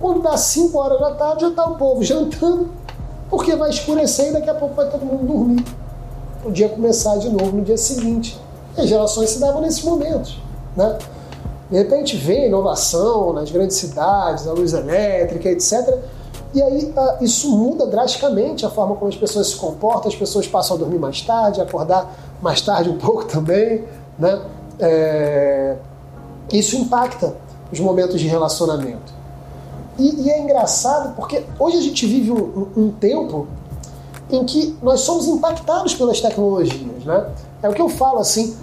Quando 0.00 0.22
dá 0.22 0.36
5 0.36 0.76
horas 0.78 0.98
da 0.98 1.12
tarde, 1.12 1.42
já 1.42 1.48
está 1.48 1.66
o 1.66 1.76
povo 1.76 2.02
jantando, 2.02 2.70
porque 3.28 3.54
vai 3.54 3.70
escurecer 3.70 4.30
e 4.30 4.32
daqui 4.32 4.50
a 4.50 4.54
pouco 4.54 4.74
vai 4.74 4.88
todo 4.90 5.04
mundo 5.04 5.26
dormir 5.26 5.64
podia 6.44 6.68
começar 6.68 7.16
de 7.16 7.30
novo 7.30 7.56
no 7.56 7.64
dia 7.64 7.78
seguinte. 7.78 8.38
E 8.76 8.82
as 8.82 8.88
gerações 8.88 9.30
se 9.30 9.40
davam 9.40 9.62
nesses 9.62 9.82
momentos. 9.82 10.38
Né? 10.76 10.98
De 11.74 11.78
repente 11.78 12.16
vem 12.16 12.46
inovação 12.46 13.32
nas 13.32 13.50
grandes 13.50 13.78
cidades, 13.78 14.46
a 14.46 14.52
luz 14.52 14.72
elétrica, 14.72 15.48
etc. 15.48 15.98
E 16.54 16.62
aí 16.62 16.92
ah, 16.96 17.18
isso 17.20 17.50
muda 17.50 17.84
drasticamente 17.84 18.64
a 18.64 18.70
forma 18.70 18.94
como 18.94 19.08
as 19.08 19.16
pessoas 19.16 19.48
se 19.48 19.56
comportam, 19.56 20.08
as 20.08 20.14
pessoas 20.14 20.46
passam 20.46 20.76
a 20.76 20.78
dormir 20.78 21.00
mais 21.00 21.20
tarde, 21.22 21.60
a 21.60 21.64
acordar 21.64 22.14
mais 22.40 22.60
tarde 22.60 22.88
um 22.88 22.96
pouco 22.96 23.24
também. 23.24 23.84
Né? 24.16 24.40
É... 24.78 25.76
Isso 26.52 26.76
impacta 26.76 27.34
os 27.72 27.80
momentos 27.80 28.20
de 28.20 28.28
relacionamento. 28.28 29.12
E, 29.98 30.26
e, 30.26 30.30
é 30.30 30.40
engraçado 30.40 31.16
porque 31.16 31.42
hoje 31.58 31.78
a 31.78 31.82
gente 31.82 32.06
vive 32.06 32.30
um, 32.30 32.68
um, 32.76 32.84
um 32.84 32.90
tempo 32.92 33.48
em 34.30 34.44
que 34.44 34.78
nós 34.80 35.00
somos 35.00 35.26
impactados 35.26 35.92
pelas 35.92 36.20
tecnologias. 36.20 37.04
Né? 37.04 37.30
É 37.64 37.68
o 37.68 37.72
que 37.72 37.82
eu 37.82 37.88
falo 37.88 38.20
assim, 38.20 38.56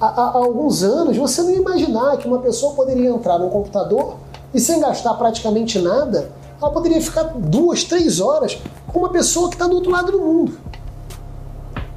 há, 0.00 0.06
há, 0.06 0.36
alguns 0.36 0.82
anos 0.82 1.16
você 1.16 1.42
não 1.42 1.50
ia 1.50 1.58
imaginar 1.58 2.16
que 2.16 2.26
uma 2.26 2.38
pessoa 2.38 2.74
poderia 2.74 3.10
entrar 3.10 3.38
no 3.38 3.50
computador 3.50 4.16
e 4.52 4.60
sem 4.60 4.80
gastar 4.80 5.14
praticamente 5.14 5.78
nada, 5.78 6.30
ela 6.60 6.70
poderia 6.70 7.00
ficar 7.00 7.24
duas, 7.24 7.84
três 7.84 8.20
horas 8.20 8.60
com 8.86 9.00
uma 9.00 9.10
pessoa 9.10 9.48
que 9.48 9.54
está 9.54 9.66
do 9.66 9.76
outro 9.76 9.90
lado 9.90 10.12
do 10.12 10.20
mundo. 10.20 10.58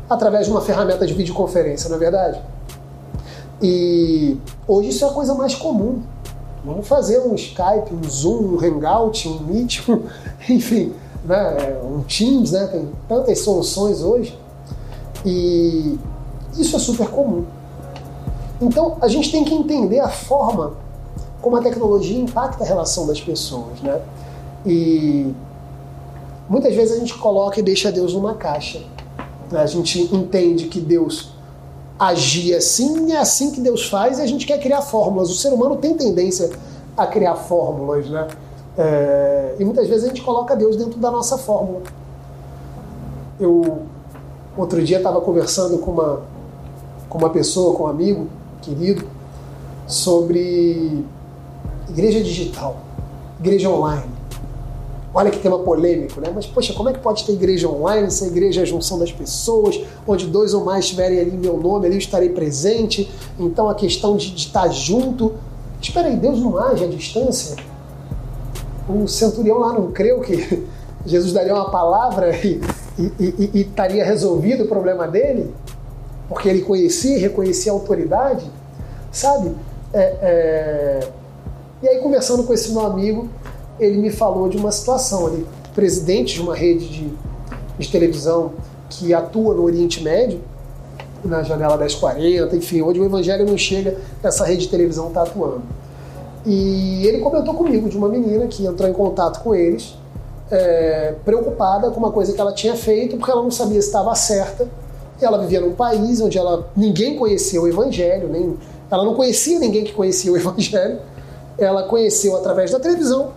Através 0.09 0.45
de 0.45 0.51
uma 0.51 0.61
ferramenta 0.61 1.07
de 1.07 1.13
videoconferência, 1.13 1.89
não 1.89 1.95
é 1.95 1.99
verdade? 1.99 2.41
E 3.61 4.37
hoje 4.67 4.89
isso 4.89 5.05
é 5.05 5.07
a 5.07 5.11
coisa 5.11 5.33
mais 5.33 5.55
comum. 5.55 6.01
Vamos 6.65 6.87
fazer 6.87 7.19
um 7.19 7.33
Skype, 7.33 7.93
um 7.93 8.07
Zoom, 8.07 8.55
um 8.55 8.59
Hangout, 8.59 9.27
um 9.27 9.39
Meet, 9.39 9.87
um... 9.89 10.03
enfim, 10.53 10.93
né, 11.23 11.79
um 11.83 12.01
Teams, 12.01 12.51
né, 12.51 12.67
tem 12.67 12.89
tantas 13.07 13.39
soluções 13.39 14.01
hoje, 14.01 14.37
e 15.25 15.97
isso 16.57 16.75
é 16.75 16.79
super 16.79 17.07
comum. 17.07 17.45
Então 18.61 18.97
a 19.01 19.07
gente 19.07 19.31
tem 19.31 19.43
que 19.43 19.53
entender 19.53 19.99
a 19.99 20.09
forma 20.09 20.73
como 21.41 21.55
a 21.55 21.61
tecnologia 21.61 22.19
impacta 22.19 22.63
a 22.63 22.67
relação 22.67 23.07
das 23.07 23.19
pessoas, 23.19 23.81
né? 23.81 23.99
E 24.63 25.33
muitas 26.47 26.75
vezes 26.75 26.95
a 26.95 26.99
gente 26.99 27.17
coloca 27.17 27.59
e 27.59 27.63
deixa 27.63 27.91
Deus 27.91 28.13
numa 28.13 28.35
caixa. 28.35 28.79
Né? 29.51 29.59
A 29.59 29.65
gente 29.65 29.99
entende 30.15 30.67
que 30.67 30.79
Deus 30.79 31.31
agia 31.97 32.57
assim, 32.57 33.11
é 33.11 33.17
assim 33.17 33.51
que 33.51 33.59
Deus 33.59 33.87
faz, 33.87 34.19
e 34.19 34.21
a 34.21 34.27
gente 34.27 34.45
quer 34.45 34.59
criar 34.59 34.81
fórmulas. 34.81 35.31
O 35.31 35.35
ser 35.35 35.49
humano 35.49 35.77
tem 35.77 35.95
tendência 35.95 36.51
a 36.95 37.07
criar 37.07 37.35
fórmulas, 37.35 38.07
né? 38.07 38.27
É, 38.77 39.55
e 39.59 39.65
muitas 39.65 39.87
vezes 39.87 40.05
a 40.05 40.07
gente 40.07 40.21
coloca 40.21 40.55
Deus 40.55 40.75
dentro 40.75 40.99
da 40.99 41.09
nossa 41.09 41.37
fórmula. 41.37 41.81
Eu, 43.39 43.83
outro 44.55 44.83
dia, 44.83 44.97
estava 44.97 45.19
conversando 45.21 45.79
com 45.79 45.91
uma, 45.91 46.21
com 47.09 47.17
uma 47.17 47.29
pessoa, 47.29 47.75
com 47.75 47.83
um 47.83 47.87
amigo 47.87 48.27
querido, 48.61 49.05
sobre 49.87 51.03
igreja 51.89 52.21
digital, 52.21 52.77
igreja 53.39 53.69
online. 53.69 54.11
Olha 55.13 55.29
que 55.29 55.39
tema 55.39 55.59
polêmico, 55.59 56.21
né? 56.21 56.31
Mas, 56.33 56.45
poxa, 56.45 56.73
como 56.73 56.87
é 56.87 56.93
que 56.93 56.99
pode 56.99 57.25
ter 57.25 57.33
igreja 57.33 57.67
online 57.67 58.09
se 58.09 58.23
a 58.23 58.27
igreja 58.27 58.61
é 58.61 58.63
a 58.63 58.65
junção 58.65 58.97
das 58.97 59.11
pessoas, 59.11 59.77
onde 60.07 60.25
dois 60.27 60.53
ou 60.53 60.63
mais 60.63 60.85
estiverem 60.85 61.19
ali 61.19 61.31
meu 61.31 61.57
nome, 61.57 61.85
ali 61.85 61.95
eu 61.95 61.99
estarei 61.99 62.29
presente? 62.29 63.11
Então 63.37 63.67
a 63.67 63.75
questão 63.75 64.15
de, 64.15 64.31
de 64.31 64.45
estar 64.45 64.69
junto. 64.69 65.33
Espera 65.81 66.07
aí, 66.07 66.15
Deus 66.15 66.39
não 66.39 66.57
age 66.57 66.85
à 66.85 66.87
distância? 66.87 67.57
o 68.87 69.07
centurião 69.07 69.59
lá 69.59 69.73
não 69.73 69.91
creu 69.91 70.19
que 70.19 70.65
Jesus 71.05 71.33
daria 71.33 71.53
uma 71.53 71.69
palavra 71.69 72.35
e, 72.35 72.61
e, 72.99 73.11
e, 73.19 73.51
e 73.53 73.61
estaria 73.61 74.03
resolvido 74.03 74.65
o 74.65 74.67
problema 74.67 75.07
dele, 75.07 75.53
porque 76.31 76.47
ele 76.47 76.61
conhecia 76.61 77.17
e 77.17 77.19
reconhecia 77.19 77.73
a 77.73 77.75
autoridade, 77.75 78.49
sabe? 79.11 79.53
É, 79.91 79.99
é... 80.21 80.99
E 81.83 81.89
aí, 81.89 81.97
conversando 81.97 82.45
com 82.45 82.53
esse 82.53 82.71
meu 82.71 82.85
amigo, 82.85 83.27
ele 83.77 83.97
me 83.97 84.09
falou 84.09 84.47
de 84.47 84.55
uma 84.55 84.71
situação. 84.71 85.27
Ele, 85.27 85.45
presidente 85.75 86.35
de 86.35 86.41
uma 86.41 86.55
rede 86.55 86.87
de, 86.87 87.13
de 87.77 87.91
televisão 87.91 88.53
que 88.89 89.13
atua 89.13 89.55
no 89.55 89.63
Oriente 89.63 90.01
Médio, 90.01 90.39
na 91.21 91.43
janela 91.43 91.75
1040, 91.75 92.55
enfim, 92.55 92.81
onde 92.81 92.97
o 93.01 93.03
evangelho 93.03 93.45
não 93.45 93.57
chega, 93.57 93.97
essa 94.23 94.45
rede 94.45 94.61
de 94.61 94.69
televisão 94.69 95.09
está 95.09 95.23
atuando. 95.23 95.63
E 96.45 97.05
ele 97.05 97.19
comentou 97.19 97.53
comigo 97.55 97.89
de 97.89 97.97
uma 97.97 98.07
menina 98.07 98.47
que 98.47 98.65
entrou 98.65 98.89
em 98.89 98.93
contato 98.93 99.43
com 99.43 99.53
eles, 99.53 99.97
é, 100.49 101.13
preocupada 101.25 101.91
com 101.91 101.99
uma 101.99 102.11
coisa 102.11 102.31
que 102.31 102.39
ela 102.39 102.53
tinha 102.53 102.77
feito, 102.77 103.17
porque 103.17 103.31
ela 103.31 103.43
não 103.43 103.51
sabia 103.51 103.81
se 103.81 103.87
estava 103.87 104.15
certa. 104.15 104.69
E 105.21 105.25
ela 105.25 105.37
vivia 105.37 105.61
num 105.61 105.73
país 105.73 106.19
onde 106.19 106.37
ela, 106.37 106.69
ninguém 106.75 107.15
conhecia 107.15 107.61
o 107.61 107.67
Evangelho, 107.67 108.27
nem, 108.27 108.57
ela 108.89 109.03
não 109.05 109.13
conhecia 109.13 109.59
ninguém 109.59 109.83
que 109.83 109.93
conhecia 109.93 110.31
o 110.31 110.37
Evangelho. 110.37 110.99
Ela 111.57 111.83
conheceu 111.83 112.35
através 112.35 112.71
da 112.71 112.79
televisão, 112.79 113.33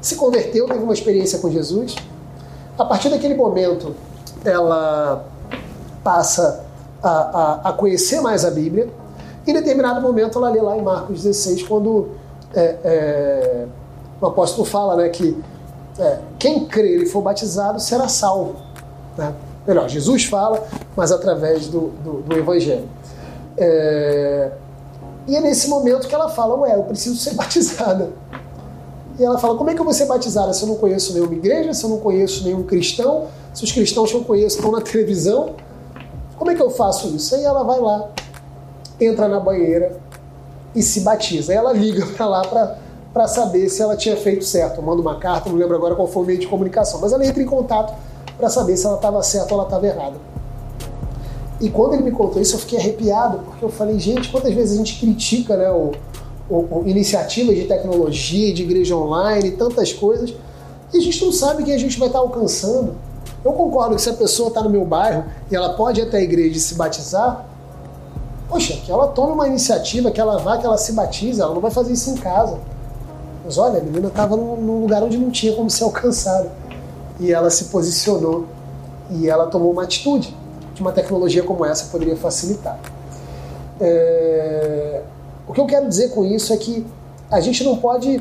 se 0.00 0.14
converteu, 0.16 0.66
teve 0.66 0.84
uma 0.84 0.92
experiência 0.92 1.38
com 1.38 1.50
Jesus. 1.50 1.96
A 2.78 2.84
partir 2.84 3.08
daquele 3.08 3.34
momento, 3.34 3.94
ela 4.44 5.24
passa 6.04 6.64
a, 7.02 7.10
a, 7.10 7.68
a 7.70 7.72
conhecer 7.72 8.20
mais 8.20 8.44
a 8.44 8.50
Bíblia. 8.50 8.88
Em 9.46 9.52
determinado 9.52 10.00
momento, 10.00 10.38
ela 10.38 10.50
lê 10.50 10.60
lá 10.60 10.76
em 10.76 10.82
Marcos 10.82 11.22
16, 11.22 11.64
quando 11.64 12.10
é, 12.54 12.76
é, 12.84 13.66
o 14.20 14.26
apóstolo 14.26 14.64
fala 14.64 14.96
né, 14.96 15.08
que 15.08 15.36
é, 15.98 16.18
quem 16.38 16.66
crer 16.66 17.02
e 17.02 17.06
for 17.06 17.22
batizado 17.22 17.80
será 17.80 18.08
salvo. 18.08 18.56
Né? 19.16 19.34
Melhor, 19.66 19.88
Jesus 19.88 20.24
fala, 20.24 20.62
mas 20.94 21.10
através 21.10 21.68
do, 21.68 21.88
do, 22.02 22.22
do 22.22 22.36
Evangelho. 22.36 22.88
É... 23.56 24.50
E 25.26 25.36
é 25.36 25.40
nesse 25.40 25.68
momento 25.68 26.06
que 26.06 26.14
ela 26.14 26.28
fala: 26.28 26.54
Ué, 26.56 26.74
eu 26.74 26.82
preciso 26.82 27.16
ser 27.16 27.32
batizada. 27.34 28.10
E 29.18 29.24
ela 29.24 29.38
fala: 29.38 29.56
Como 29.56 29.70
é 29.70 29.74
que 29.74 29.80
eu 29.80 29.84
vou 29.84 29.94
ser 29.94 30.06
batizada 30.06 30.52
se 30.52 30.62
eu 30.62 30.68
não 30.68 30.76
conheço 30.76 31.14
nenhuma 31.14 31.34
igreja, 31.34 31.72
se 31.72 31.84
eu 31.84 31.90
não 31.90 31.98
conheço 31.98 32.44
nenhum 32.44 32.62
cristão, 32.62 33.26
se 33.54 33.64
os 33.64 33.72
cristãos 33.72 34.10
que 34.10 34.16
eu 34.16 34.24
conheço 34.24 34.56
estão 34.56 34.70
na 34.70 34.80
televisão? 34.82 35.54
Como 36.36 36.50
é 36.50 36.54
que 36.54 36.62
eu 36.62 36.70
faço 36.70 37.08
isso? 37.14 37.34
Aí 37.34 37.44
ela 37.44 37.62
vai 37.62 37.80
lá, 37.80 38.10
entra 39.00 39.28
na 39.28 39.40
banheira 39.40 39.96
e 40.74 40.82
se 40.82 41.00
batiza. 41.00 41.52
Aí 41.52 41.58
ela 41.58 41.72
liga 41.72 42.04
para 42.14 42.26
lá 42.26 42.42
para 43.12 43.28
saber 43.28 43.68
se 43.70 43.80
ela 43.80 43.96
tinha 43.96 44.16
feito 44.16 44.44
certo. 44.44 44.82
Manda 44.82 45.00
uma 45.00 45.18
carta, 45.18 45.48
não 45.48 45.56
lembro 45.56 45.74
agora 45.76 45.94
qual 45.94 46.08
foi 46.08 46.22
o 46.22 46.26
meio 46.26 46.38
de 46.38 46.48
comunicação, 46.48 47.00
mas 47.00 47.12
ela 47.12 47.24
entra 47.24 47.42
em 47.42 47.46
contato 47.46 47.94
para 48.36 48.48
saber 48.48 48.76
se 48.76 48.86
ela 48.86 48.96
estava 48.96 49.22
certa 49.22 49.54
ou 49.54 49.60
ela 49.60 49.68
estava 49.68 49.86
errada. 49.86 50.16
E 51.60 51.70
quando 51.70 51.94
ele 51.94 52.02
me 52.02 52.10
contou 52.10 52.42
isso, 52.42 52.56
eu 52.56 52.58
fiquei 52.58 52.78
arrepiado, 52.78 53.38
porque 53.38 53.64
eu 53.64 53.70
falei, 53.70 53.98
gente, 53.98 54.30
quantas 54.30 54.52
vezes 54.52 54.74
a 54.74 54.76
gente 54.76 54.98
critica 54.98 55.56
né, 55.56 55.70
o, 55.70 55.92
o, 56.50 56.56
o 56.56 56.82
iniciativas 56.86 57.54
de 57.56 57.64
tecnologia, 57.64 58.52
de 58.52 58.62
igreja 58.62 58.96
online, 58.96 59.52
tantas 59.52 59.92
coisas, 59.92 60.34
e 60.92 60.98
a 60.98 61.00
gente 61.00 61.24
não 61.24 61.32
sabe 61.32 61.64
quem 61.64 61.74
a 61.74 61.78
gente 61.78 61.98
vai 61.98 62.08
estar 62.08 62.18
alcançando. 62.18 62.96
Eu 63.44 63.52
concordo 63.52 63.94
que 63.96 64.02
se 64.02 64.10
a 64.10 64.14
pessoa 64.14 64.48
está 64.48 64.62
no 64.62 64.70
meu 64.70 64.84
bairro 64.84 65.24
e 65.50 65.54
ela 65.54 65.74
pode 65.74 66.00
ir 66.00 66.04
até 66.04 66.18
a 66.18 66.22
igreja 66.22 66.56
e 66.56 66.60
se 66.60 66.74
batizar, 66.74 67.46
poxa, 68.48 68.74
que 68.74 68.90
ela 68.90 69.08
tome 69.08 69.32
uma 69.32 69.46
iniciativa, 69.46 70.10
que 70.10 70.20
ela 70.20 70.38
vá, 70.38 70.56
que 70.56 70.66
ela 70.66 70.78
se 70.78 70.92
batize, 70.92 71.40
ela 71.40 71.52
não 71.54 71.60
vai 71.60 71.70
fazer 71.70 71.92
isso 71.92 72.10
em 72.10 72.16
casa. 72.16 72.58
Mas 73.44 73.58
olha, 73.58 73.80
a 73.80 73.82
menina 73.82 74.08
estava 74.08 74.36
num 74.36 74.80
lugar 74.80 75.02
onde 75.02 75.18
não 75.18 75.30
tinha 75.30 75.54
como 75.54 75.68
ser 75.68 75.84
alcançada. 75.84 76.50
E 77.20 77.32
ela 77.32 77.50
se 77.50 77.66
posicionou 77.66 78.46
e 79.10 79.28
ela 79.28 79.46
tomou 79.46 79.70
uma 79.70 79.84
atitude 79.84 80.36
que 80.74 80.80
uma 80.80 80.92
tecnologia 80.92 81.42
como 81.42 81.64
essa 81.64 81.86
poderia 81.86 82.16
facilitar. 82.16 82.78
É... 83.80 85.02
O 85.46 85.52
que 85.52 85.60
eu 85.60 85.66
quero 85.66 85.88
dizer 85.88 86.10
com 86.10 86.24
isso 86.24 86.52
é 86.52 86.56
que 86.56 86.86
a 87.30 87.40
gente 87.40 87.62
não 87.62 87.76
pode 87.76 88.20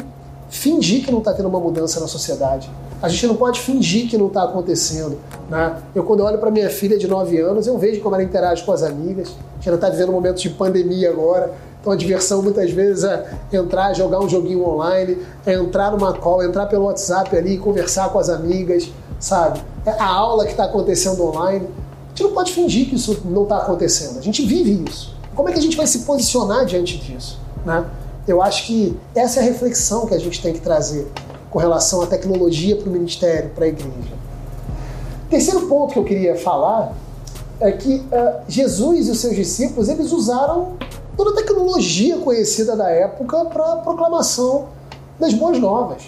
fingir 0.50 1.04
que 1.04 1.12
não 1.12 1.20
está 1.20 1.34
tendo 1.34 1.50
uma 1.50 1.60
mudança 1.60 2.00
na 2.00 2.08
sociedade. 2.08 2.70
A 3.02 3.10
gente 3.10 3.28
não 3.28 3.36
pode 3.36 3.60
fingir 3.60 4.10
que 4.10 4.18
não 4.18 4.28
está 4.28 4.44
acontecendo. 4.44 5.18
Né? 5.50 5.78
Eu, 5.94 6.04
quando 6.04 6.22
eu 6.22 6.26
olho 6.26 6.38
para 6.38 6.50
minha 6.52 6.70
filha 6.70 6.98
de 6.98 7.08
9 7.08 7.38
anos, 7.40 7.68
eu 7.68 7.78
vejo 7.78 8.02
como 8.02 8.16
ela 8.16 8.24
interage 8.24 8.64
com 8.64 8.72
as 8.72 8.84
amigas. 8.84 9.30
A 9.60 9.64
gente 9.64 9.74
está 9.74 9.90
vivendo 9.90 10.12
momentos 10.12 10.42
de 10.42 10.50
pandemia 10.50 11.10
agora. 11.10 11.54
Então 11.84 11.92
a 11.92 11.98
diversão 11.98 12.42
muitas 12.42 12.72
vezes 12.72 13.04
é 13.04 13.30
entrar, 13.52 13.94
jogar 13.94 14.22
um 14.22 14.30
joguinho 14.30 14.66
online, 14.66 15.18
é 15.46 15.54
entrar 15.56 15.92
numa 15.92 16.14
call, 16.14 16.42
entrar 16.42 16.66
pelo 16.68 16.86
WhatsApp 16.86 17.36
ali, 17.36 17.58
conversar 17.58 18.10
com 18.10 18.18
as 18.18 18.30
amigas, 18.30 18.90
sabe? 19.20 19.62
É 19.86 19.92
a 19.92 20.06
aula 20.06 20.46
que 20.46 20.52
está 20.52 20.64
acontecendo 20.64 21.22
online. 21.22 21.68
A 22.06 22.10
gente 22.12 22.24
não 22.24 22.32
pode 22.32 22.54
fingir 22.54 22.88
que 22.88 22.96
isso 22.96 23.20
não 23.26 23.44
está 23.44 23.58
acontecendo. 23.58 24.18
A 24.18 24.22
gente 24.22 24.46
vive 24.46 24.90
isso. 24.90 25.14
Como 25.36 25.50
é 25.50 25.52
que 25.52 25.60
a 25.60 25.62
gente 25.62 25.76
vai 25.76 25.86
se 25.86 26.00
posicionar 26.00 26.66
diante 26.66 26.98
disso? 26.98 27.38
Né? 27.66 27.84
Eu 28.26 28.42
acho 28.42 28.66
que 28.66 28.98
essa 29.14 29.42
é 29.42 29.44
a 29.44 29.46
reflexão 29.46 30.06
que 30.06 30.14
a 30.14 30.20
gente 30.20 30.42
tem 30.42 30.54
que 30.54 30.62
trazer 30.62 31.12
com 31.50 31.60
relação 31.60 32.02
à 32.02 32.08
tecnologia 32.08 32.78
para 32.78 32.88
o 32.88 32.94
ministério, 32.94 33.50
para 33.50 33.66
a 33.66 33.68
igreja. 33.68 34.14
Terceiro 35.30 35.68
ponto 35.68 35.92
que 35.92 36.00
eu 36.00 36.06
queria 36.06 36.38
falar 36.38 36.94
é 37.60 37.74
que 37.74 37.96
uh, 37.96 38.42
Jesus 38.48 39.10
e 39.10 39.12
os 39.12 39.20
seus 39.20 39.36
discípulos 39.36 39.90
eles 39.90 40.14
usaram 40.14 40.78
toda 41.16 41.32
a 41.32 41.36
tecnologia 41.36 42.18
conhecida 42.18 42.76
da 42.76 42.90
época 42.90 43.46
para 43.46 43.74
a 43.74 43.76
proclamação 43.78 44.70
das 45.20 45.34
boas 45.34 45.60
novas. 45.60 46.04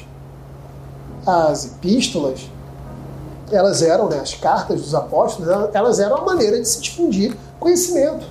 As 1.26 1.66
epístolas, 1.66 2.50
elas 3.52 3.82
eram, 3.82 4.10
né, 4.10 4.20
as 4.20 4.34
cartas 4.34 4.82
dos 4.82 4.96
apóstolos, 4.96 5.52
elas 5.74 6.00
eram 6.00 6.18
a 6.18 6.22
maneira 6.22 6.60
de 6.60 6.68
se 6.68 6.82
difundir 6.82 7.36
conhecimento. 7.60 8.26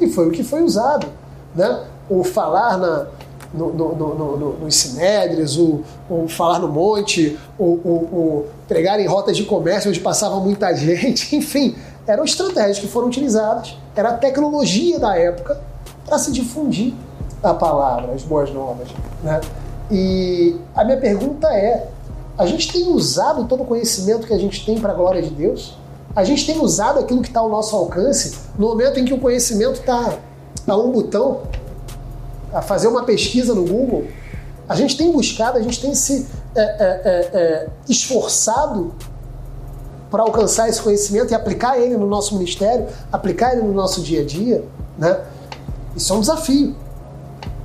E 0.00 0.08
foi 0.08 0.28
o 0.28 0.30
que 0.30 0.42
foi 0.42 0.62
usado. 0.62 1.06
Né? 1.54 1.84
O 2.08 2.24
falar 2.24 2.78
na, 2.78 3.06
no, 3.52 3.72
no, 3.72 4.14
no, 4.14 4.52
nos 4.58 4.74
sinédrios, 4.74 5.58
o, 5.58 5.82
o, 6.08 6.26
falar 6.28 6.58
no 6.58 6.68
monte, 6.68 7.38
o, 7.58 7.64
o, 7.64 7.90
o 8.12 8.46
pregar 8.66 8.98
em 8.98 9.06
rotas 9.06 9.36
de 9.36 9.44
comércio 9.44 9.90
onde 9.90 10.00
passava 10.00 10.36
muita 10.36 10.72
gente, 10.74 11.36
enfim, 11.36 11.76
eram 12.06 12.24
estratégias 12.24 12.78
que 12.78 12.88
foram 12.88 13.08
utilizadas, 13.08 13.76
era 13.94 14.10
a 14.10 14.14
tecnologia 14.14 14.98
da 14.98 15.16
época 15.16 15.71
para 16.04 16.18
se 16.18 16.32
difundir 16.32 16.94
a 17.42 17.54
palavra, 17.54 18.12
as 18.12 18.22
boas 18.22 18.52
novas. 18.52 18.88
Né? 19.22 19.40
E 19.90 20.56
a 20.74 20.84
minha 20.84 20.98
pergunta 20.98 21.48
é: 21.48 21.88
a 22.36 22.46
gente 22.46 22.72
tem 22.72 22.88
usado 22.88 23.44
todo 23.44 23.62
o 23.62 23.66
conhecimento 23.66 24.26
que 24.26 24.32
a 24.32 24.38
gente 24.38 24.64
tem 24.64 24.80
para 24.80 24.92
a 24.92 24.94
glória 24.94 25.22
de 25.22 25.30
Deus? 25.30 25.76
A 26.14 26.24
gente 26.24 26.44
tem 26.44 26.60
usado 26.60 26.98
aquilo 26.98 27.22
que 27.22 27.28
está 27.28 27.40
ao 27.40 27.48
nosso 27.48 27.74
alcance 27.74 28.36
no 28.58 28.68
momento 28.68 29.00
em 29.00 29.04
que 29.04 29.14
o 29.14 29.18
conhecimento 29.18 29.80
está 29.80 30.18
a 30.66 30.76
um 30.76 30.90
botão? 30.90 31.40
a 32.52 32.60
fazer 32.60 32.86
uma 32.86 33.04
pesquisa 33.04 33.54
no 33.54 33.64
Google, 33.64 34.06
a 34.68 34.76
gente 34.76 34.96
tem 34.96 35.10
buscado, 35.10 35.58
a 35.58 35.62
gente 35.62 35.80
tem 35.80 35.94
se 35.94 36.26
é, 36.54 36.60
é, 36.60 37.00
é, 37.04 37.30
é 37.32 37.68
esforçado 37.88 38.92
para 40.10 40.22
alcançar 40.22 40.68
esse 40.68 40.80
conhecimento 40.80 41.32
e 41.32 41.34
aplicar 41.34 41.78
ele 41.78 41.96
no 41.96 42.06
nosso 42.06 42.34
ministério, 42.34 42.86
aplicar 43.10 43.54
ele 43.54 43.62
no 43.62 43.72
nosso 43.72 44.02
dia 44.02 44.20
a 44.20 44.24
dia, 44.24 44.64
né? 44.98 45.18
Isso 45.96 46.12
é 46.12 46.16
um 46.16 46.20
desafio. 46.20 46.74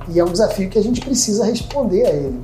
E 0.08 0.18
é 0.18 0.24
um 0.24 0.32
desafio 0.32 0.68
que 0.68 0.78
a 0.78 0.82
gente 0.82 1.00
precisa 1.00 1.44
responder 1.44 2.06
a 2.06 2.10
ele. 2.10 2.42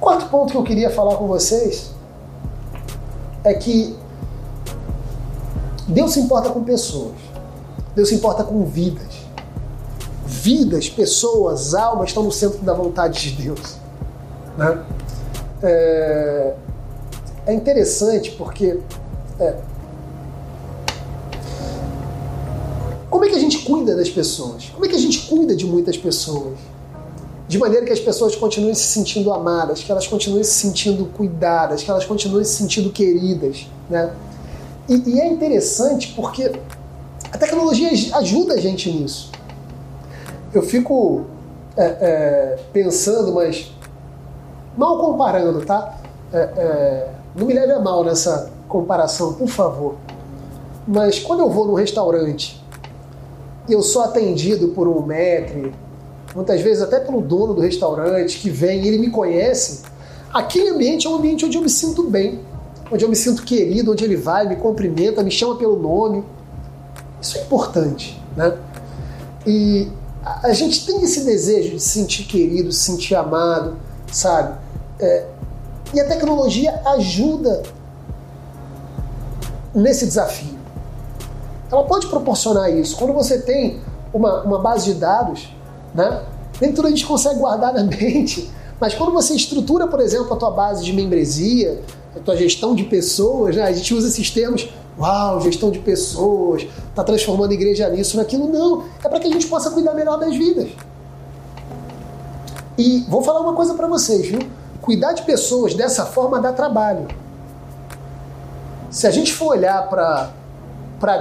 Quarto 0.00 0.28
ponto 0.28 0.52
que 0.52 0.58
eu 0.58 0.62
queria 0.62 0.90
falar 0.90 1.16
com 1.16 1.26
vocês 1.26 1.92
é 3.42 3.54
que 3.54 3.96
Deus 5.88 6.12
se 6.12 6.20
importa 6.20 6.50
com 6.50 6.62
pessoas. 6.62 7.14
Deus 7.94 8.08
se 8.08 8.14
importa 8.14 8.44
com 8.44 8.64
vidas 8.64 9.28
vidas, 10.48 10.88
pessoas, 10.88 11.74
almas 11.74 12.10
estão 12.10 12.22
no 12.22 12.30
centro 12.32 12.60
da 12.60 12.72
vontade 12.72 13.30
de 13.30 13.42
Deus. 13.42 13.76
Né? 14.56 14.82
É, 15.62 16.54
é 17.46 17.54
interessante 17.54 18.30
porque 18.32 18.78
é, 19.40 19.56
como 23.10 23.24
é 23.24 23.28
que 23.28 23.34
a 23.34 23.38
gente 23.38 23.58
cuida 23.60 23.96
das 23.96 24.08
pessoas? 24.08 24.70
Como 24.72 24.84
é 24.84 24.88
que 24.88 24.94
a 24.94 24.98
gente 24.98 25.26
cuida 25.26 25.56
de 25.56 25.66
muitas 25.66 25.96
pessoas? 25.96 26.58
De 27.46 27.58
maneira 27.58 27.86
que 27.86 27.92
as 27.92 28.00
pessoas 28.00 28.36
continuem 28.36 28.74
se 28.74 28.84
sentindo 28.84 29.32
amadas, 29.32 29.82
que 29.82 29.90
elas 29.90 30.06
continuem 30.06 30.44
se 30.44 30.52
sentindo 30.52 31.06
cuidadas, 31.16 31.82
que 31.82 31.90
elas 31.90 32.04
continuem 32.04 32.44
se 32.44 32.56
sentindo 32.56 32.90
queridas. 32.90 33.66
Né? 33.88 34.12
E, 34.88 35.14
e 35.14 35.20
é 35.20 35.26
interessante 35.26 36.12
porque 36.14 36.52
a 37.32 37.38
tecnologia 37.38 37.90
ajuda 38.18 38.54
a 38.54 38.60
gente 38.60 38.90
nisso 38.90 39.30
eu 40.52 40.62
fico 40.62 41.24
é, 41.76 41.84
é, 41.84 42.58
pensando, 42.72 43.32
mas 43.32 43.70
mal 44.76 44.98
comparando, 44.98 45.64
tá? 45.64 45.98
É, 46.32 46.38
é, 46.38 47.08
não 47.34 47.46
me 47.46 47.54
leve 47.54 47.72
a 47.72 47.80
mal 47.80 48.04
nessa 48.04 48.50
comparação, 48.68 49.34
por 49.34 49.48
favor. 49.48 49.94
Mas 50.86 51.18
quando 51.18 51.40
eu 51.40 51.50
vou 51.50 51.66
num 51.66 51.74
restaurante 51.74 52.62
eu 53.72 53.82
sou 53.82 54.02
atendido 54.02 54.68
por 54.68 54.88
um 54.88 55.00
maître, 55.00 55.72
muitas 56.34 56.60
vezes 56.60 56.82
até 56.82 57.00
pelo 57.00 57.20
dono 57.20 57.54
do 57.54 57.60
restaurante 57.60 58.38
que 58.38 58.50
vem 58.50 58.86
ele 58.86 58.98
me 58.98 59.10
conhece, 59.10 59.82
aquele 60.32 60.70
ambiente 60.70 61.06
é 61.06 61.10
um 61.10 61.16
ambiente 61.16 61.44
onde 61.44 61.56
eu 61.56 61.62
me 61.62 61.68
sinto 61.70 62.04
bem, 62.04 62.40
onde 62.90 63.04
eu 63.04 63.08
me 63.08 63.16
sinto 63.16 63.42
querido, 63.42 63.92
onde 63.92 64.04
ele 64.04 64.16
vai, 64.16 64.48
me 64.48 64.56
cumprimenta, 64.56 65.22
me 65.22 65.30
chama 65.30 65.56
pelo 65.56 65.78
nome. 65.78 66.24
Isso 67.20 67.38
é 67.38 67.42
importante, 67.42 68.20
né? 68.36 68.56
E 69.46 69.88
a 70.42 70.52
gente 70.52 70.86
tem 70.86 71.02
esse 71.02 71.24
desejo 71.24 71.70
de 71.70 71.80
se 71.80 71.90
sentir 71.90 72.24
querido, 72.24 72.72
se 72.72 72.80
sentir 72.80 73.14
amado, 73.14 73.76
sabe? 74.12 74.58
É, 75.00 75.26
e 75.94 76.00
a 76.00 76.06
tecnologia 76.06 76.80
ajuda 76.86 77.62
nesse 79.74 80.06
desafio. 80.06 80.57
Ela 81.70 81.84
pode 81.84 82.06
proporcionar 82.06 82.70
isso. 82.70 82.96
Quando 82.96 83.12
você 83.12 83.40
tem 83.40 83.80
uma, 84.12 84.42
uma 84.42 84.58
base 84.58 84.92
de 84.92 85.00
dados, 85.00 85.52
né? 85.94 86.22
nem 86.60 86.72
tudo 86.72 86.86
a 86.86 86.90
gente 86.90 87.06
consegue 87.06 87.38
guardar 87.38 87.72
na 87.74 87.84
mente, 87.84 88.50
mas 88.80 88.94
quando 88.94 89.12
você 89.12 89.34
estrutura, 89.34 89.86
por 89.86 90.00
exemplo, 90.00 90.32
a 90.32 90.36
tua 90.36 90.50
base 90.50 90.84
de 90.84 90.92
membresia, 90.92 91.80
a 92.16 92.20
tua 92.20 92.36
gestão 92.36 92.74
de 92.74 92.84
pessoas, 92.84 93.56
né? 93.56 93.62
a 93.62 93.72
gente 93.72 93.92
usa 93.94 94.08
esses 94.08 94.30
termos 94.30 94.68
uau, 94.98 95.40
gestão 95.40 95.70
de 95.70 95.78
pessoas, 95.78 96.66
está 96.88 97.04
transformando 97.04 97.52
a 97.52 97.54
igreja 97.54 97.88
nisso, 97.88 98.16
naquilo. 98.16 98.48
Não, 98.48 98.84
é 99.02 99.08
para 99.08 99.20
que 99.20 99.28
a 99.28 99.30
gente 99.30 99.46
possa 99.46 99.70
cuidar 99.70 99.94
melhor 99.94 100.18
das 100.18 100.36
vidas. 100.36 100.70
E 102.76 103.04
vou 103.08 103.22
falar 103.22 103.40
uma 103.40 103.54
coisa 103.54 103.74
para 103.74 103.86
vocês, 103.86 104.26
viu? 104.26 104.40
Cuidar 104.80 105.12
de 105.12 105.22
pessoas 105.22 105.74
dessa 105.74 106.06
forma 106.06 106.40
dá 106.40 106.52
trabalho. 106.52 107.06
Se 108.90 109.06
a 109.06 109.10
gente 109.10 109.32
for 109.32 109.48
olhar 109.48 109.88
para 109.88 110.30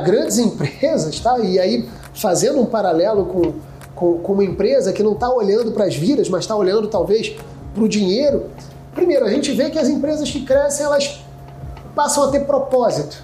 grandes 0.03 0.37
empresas, 0.39 1.19
tá? 1.19 1.39
e 1.39 1.59
aí 1.59 1.87
fazendo 2.13 2.59
um 2.59 2.65
paralelo 2.65 3.25
com, 3.25 3.53
com, 3.95 4.19
com 4.19 4.33
uma 4.33 4.43
empresa 4.43 4.91
que 4.91 5.03
não 5.03 5.13
está 5.13 5.29
olhando 5.29 5.71
para 5.71 5.85
as 5.85 5.95
vidas, 5.95 6.29
mas 6.29 6.41
está 6.41 6.55
olhando 6.55 6.87
talvez 6.87 7.35
para 7.73 7.83
o 7.83 7.87
dinheiro, 7.87 8.45
primeiro, 8.93 9.25
a 9.25 9.29
gente 9.29 9.51
vê 9.51 9.69
que 9.69 9.77
as 9.77 9.87
empresas 9.87 10.29
que 10.29 10.41
crescem, 10.43 10.85
elas 10.85 11.21
passam 11.95 12.23
a 12.23 12.27
ter 12.29 12.41
propósito. 12.41 13.23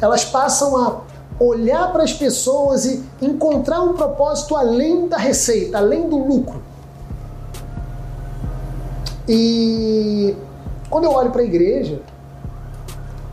Elas 0.00 0.24
passam 0.24 0.76
a 0.76 1.00
olhar 1.38 1.92
para 1.92 2.02
as 2.02 2.12
pessoas 2.12 2.84
e 2.84 3.02
encontrar 3.22 3.82
um 3.82 3.94
propósito 3.94 4.56
além 4.56 5.08
da 5.08 5.16
receita, 5.16 5.78
além 5.78 6.08
do 6.08 6.18
lucro. 6.18 6.62
E 9.28 10.34
quando 10.88 11.04
eu 11.04 11.12
olho 11.12 11.30
para 11.30 11.42
a 11.42 11.44
igreja, 11.44 12.00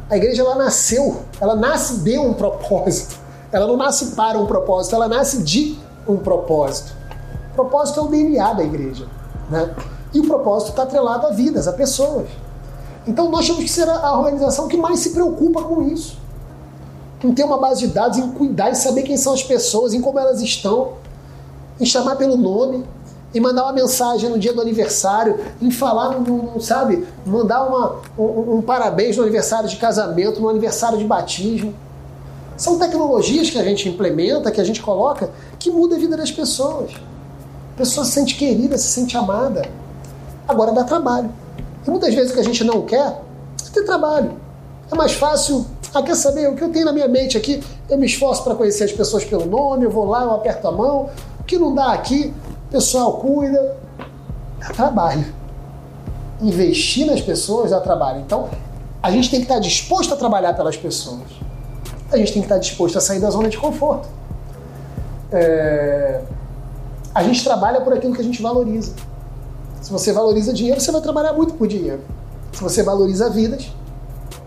a 0.10 0.15
igreja 0.15 0.41
ela 0.41 0.56
nasceu, 0.56 1.23
ela 1.39 1.56
nasce 1.56 2.00
de 2.00 2.17
um 2.17 2.34
propósito. 2.34 3.15
Ela 3.52 3.67
não 3.67 3.78
nasce 3.78 4.08
para 4.08 4.38
um 4.38 4.45
propósito, 4.45 4.95
ela 4.95 5.08
nasce 5.08 5.41
de 5.43 5.78
um 6.08 6.17
propósito. 6.17 6.93
O 7.52 7.56
propósito 7.56 8.00
é 8.00 8.04
o 8.04 8.08
DNA 8.08 8.54
da 8.54 8.63
igreja. 8.63 9.08
Né? 9.50 9.73
E 10.13 10.19
o 10.19 10.28
propósito 10.28 10.69
está 10.69 10.84
atrelado 10.84 11.28
a 11.28 11.32
vidas, 11.32 11.67
a 11.67 11.73
pessoas. 11.73 12.28
Então 13.06 13.30
nós 13.30 13.45
temos 13.45 13.63
que 13.63 13.69
ser 13.69 13.88
a 13.89 14.17
organização 14.17 14.67
que 14.67 14.78
mais 14.78 15.00
se 15.00 15.12
preocupa 15.12 15.63
com 15.63 15.82
isso. 15.84 16.17
Em 17.23 17.34
ter 17.34 17.43
uma 17.43 17.58
base 17.58 17.88
de 17.88 17.93
dados, 17.93 18.17
em 18.17 18.32
cuidar, 18.32 18.69
em 18.69 18.76
saber 18.76 19.04
quem 19.04 19.17
são 19.17 19.34
as 19.34 19.41
pessoas, 19.41 19.93
em 19.93 20.02
como 20.02 20.19
elas 20.19 20.41
estão, 20.41 20.93
em 21.80 21.86
chamar 21.86 22.15
pelo 22.17 22.36
nome, 22.36 22.86
em 23.33 23.39
mandar 23.39 23.63
uma 23.63 23.73
mensagem 23.73 24.29
no 24.29 24.39
dia 24.39 24.53
do 24.53 24.61
aniversário, 24.61 25.37
em 25.61 25.69
falar, 25.69 26.19
no, 26.19 26.59
sabe, 26.61 27.05
mandar 27.25 27.65
uma, 27.65 27.97
um, 28.17 28.57
um 28.57 28.61
parabéns 28.61 29.17
no 29.17 29.23
aniversário 29.23 29.69
de 29.69 29.75
casamento, 29.75 30.39
no 30.39 30.49
aniversário 30.49 30.97
de 30.97 31.03
batismo. 31.03 31.73
São 32.55 32.79
tecnologias 32.79 33.49
que 33.49 33.59
a 33.59 33.63
gente 33.63 33.87
implementa, 33.87 34.49
que 34.49 34.59
a 34.59 34.63
gente 34.63 34.81
coloca, 34.81 35.29
que 35.59 35.69
muda 35.69 35.95
a 35.95 35.99
vida 35.99 36.17
das 36.17 36.31
pessoas. 36.31 36.91
A 37.75 37.77
pessoa 37.77 38.05
se 38.05 38.13
sente 38.13 38.35
querida, 38.35 38.77
se 38.77 38.87
sente 38.87 39.15
amada. 39.15 39.69
Agora 40.47 40.71
dá 40.71 40.83
trabalho. 40.83 41.29
E 41.85 41.89
muitas 41.89 42.13
vezes 42.15 42.31
o 42.31 42.33
que 42.33 42.39
a 42.39 42.43
gente 42.43 42.63
não 42.63 42.81
quer 42.81 43.21
é 43.65 43.69
ter 43.71 43.83
trabalho. 43.83 44.31
É 44.91 44.95
mais 44.95 45.13
fácil. 45.13 45.65
Ah, 45.93 46.01
quer 46.01 46.15
saber? 46.15 46.49
O 46.49 46.55
que 46.55 46.63
eu 46.63 46.69
tenho 46.69 46.85
na 46.85 46.93
minha 46.93 47.07
mente 47.07 47.37
aqui, 47.37 47.63
eu 47.89 47.97
me 47.97 48.05
esforço 48.05 48.43
para 48.43 48.55
conhecer 48.55 48.85
as 48.85 48.91
pessoas 48.91 49.23
pelo 49.23 49.45
nome, 49.45 49.85
eu 49.85 49.91
vou 49.91 50.05
lá, 50.05 50.23
eu 50.23 50.31
aperto 50.31 50.67
a 50.67 50.71
mão. 50.71 51.09
O 51.39 51.43
que 51.43 51.57
não 51.57 51.73
dá 51.73 51.93
aqui, 51.93 52.33
pessoal 52.69 53.13
cuida. 53.13 53.77
Dá 54.60 54.69
trabalho. 54.69 55.25
Investir 56.41 57.06
nas 57.08 57.21
pessoas 57.21 57.71
dá 57.71 57.80
trabalho. 57.80 58.19
Então, 58.19 58.49
a 59.01 59.12
gente 59.12 59.30
tem 59.30 59.39
que 59.39 59.45
estar 59.45 59.60
disposto 59.60 60.13
a 60.13 60.17
trabalhar 60.17 60.53
pelas 60.53 60.77
pessoas. 60.77 61.23
A 62.12 62.17
gente 62.17 62.34
tem 62.34 62.41
que 62.41 62.45
estar 62.45 62.58
disposto 62.58 62.97
a 62.97 63.01
sair 63.01 63.19
da 63.19 63.30
zona 63.30 63.49
de 63.49 63.58
conforto. 63.58 64.08
É... 65.32 66.21
A 67.13 67.23
gente 67.23 67.43
trabalha 67.43 67.82
por 67.82 67.93
aquilo 67.93 68.13
que 68.13 68.21
a 68.21 68.23
gente 68.23 68.41
valoriza. 68.41 68.93
Se 69.82 69.91
você 69.91 70.12
valoriza 70.12 70.53
dinheiro, 70.53 70.80
você 70.80 70.91
vai 70.91 71.01
trabalhar 71.01 71.34
muito 71.34 71.53
por 71.53 71.67
dinheiro. 71.67 72.01
Se 72.53 72.62
você 72.62 72.84
valoriza 72.84 73.30
vidas, 73.30 73.71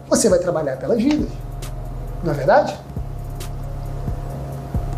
você 0.08 0.28
vai 0.28 0.38
trabalhar 0.38 0.76
pelas 0.76 1.02
vidas. 1.02 1.28
Não 2.22 2.32
é 2.32 2.34
verdade? 2.34 2.76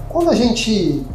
Quando 0.09 0.31
a 0.31 0.35
gente. 0.35 1.07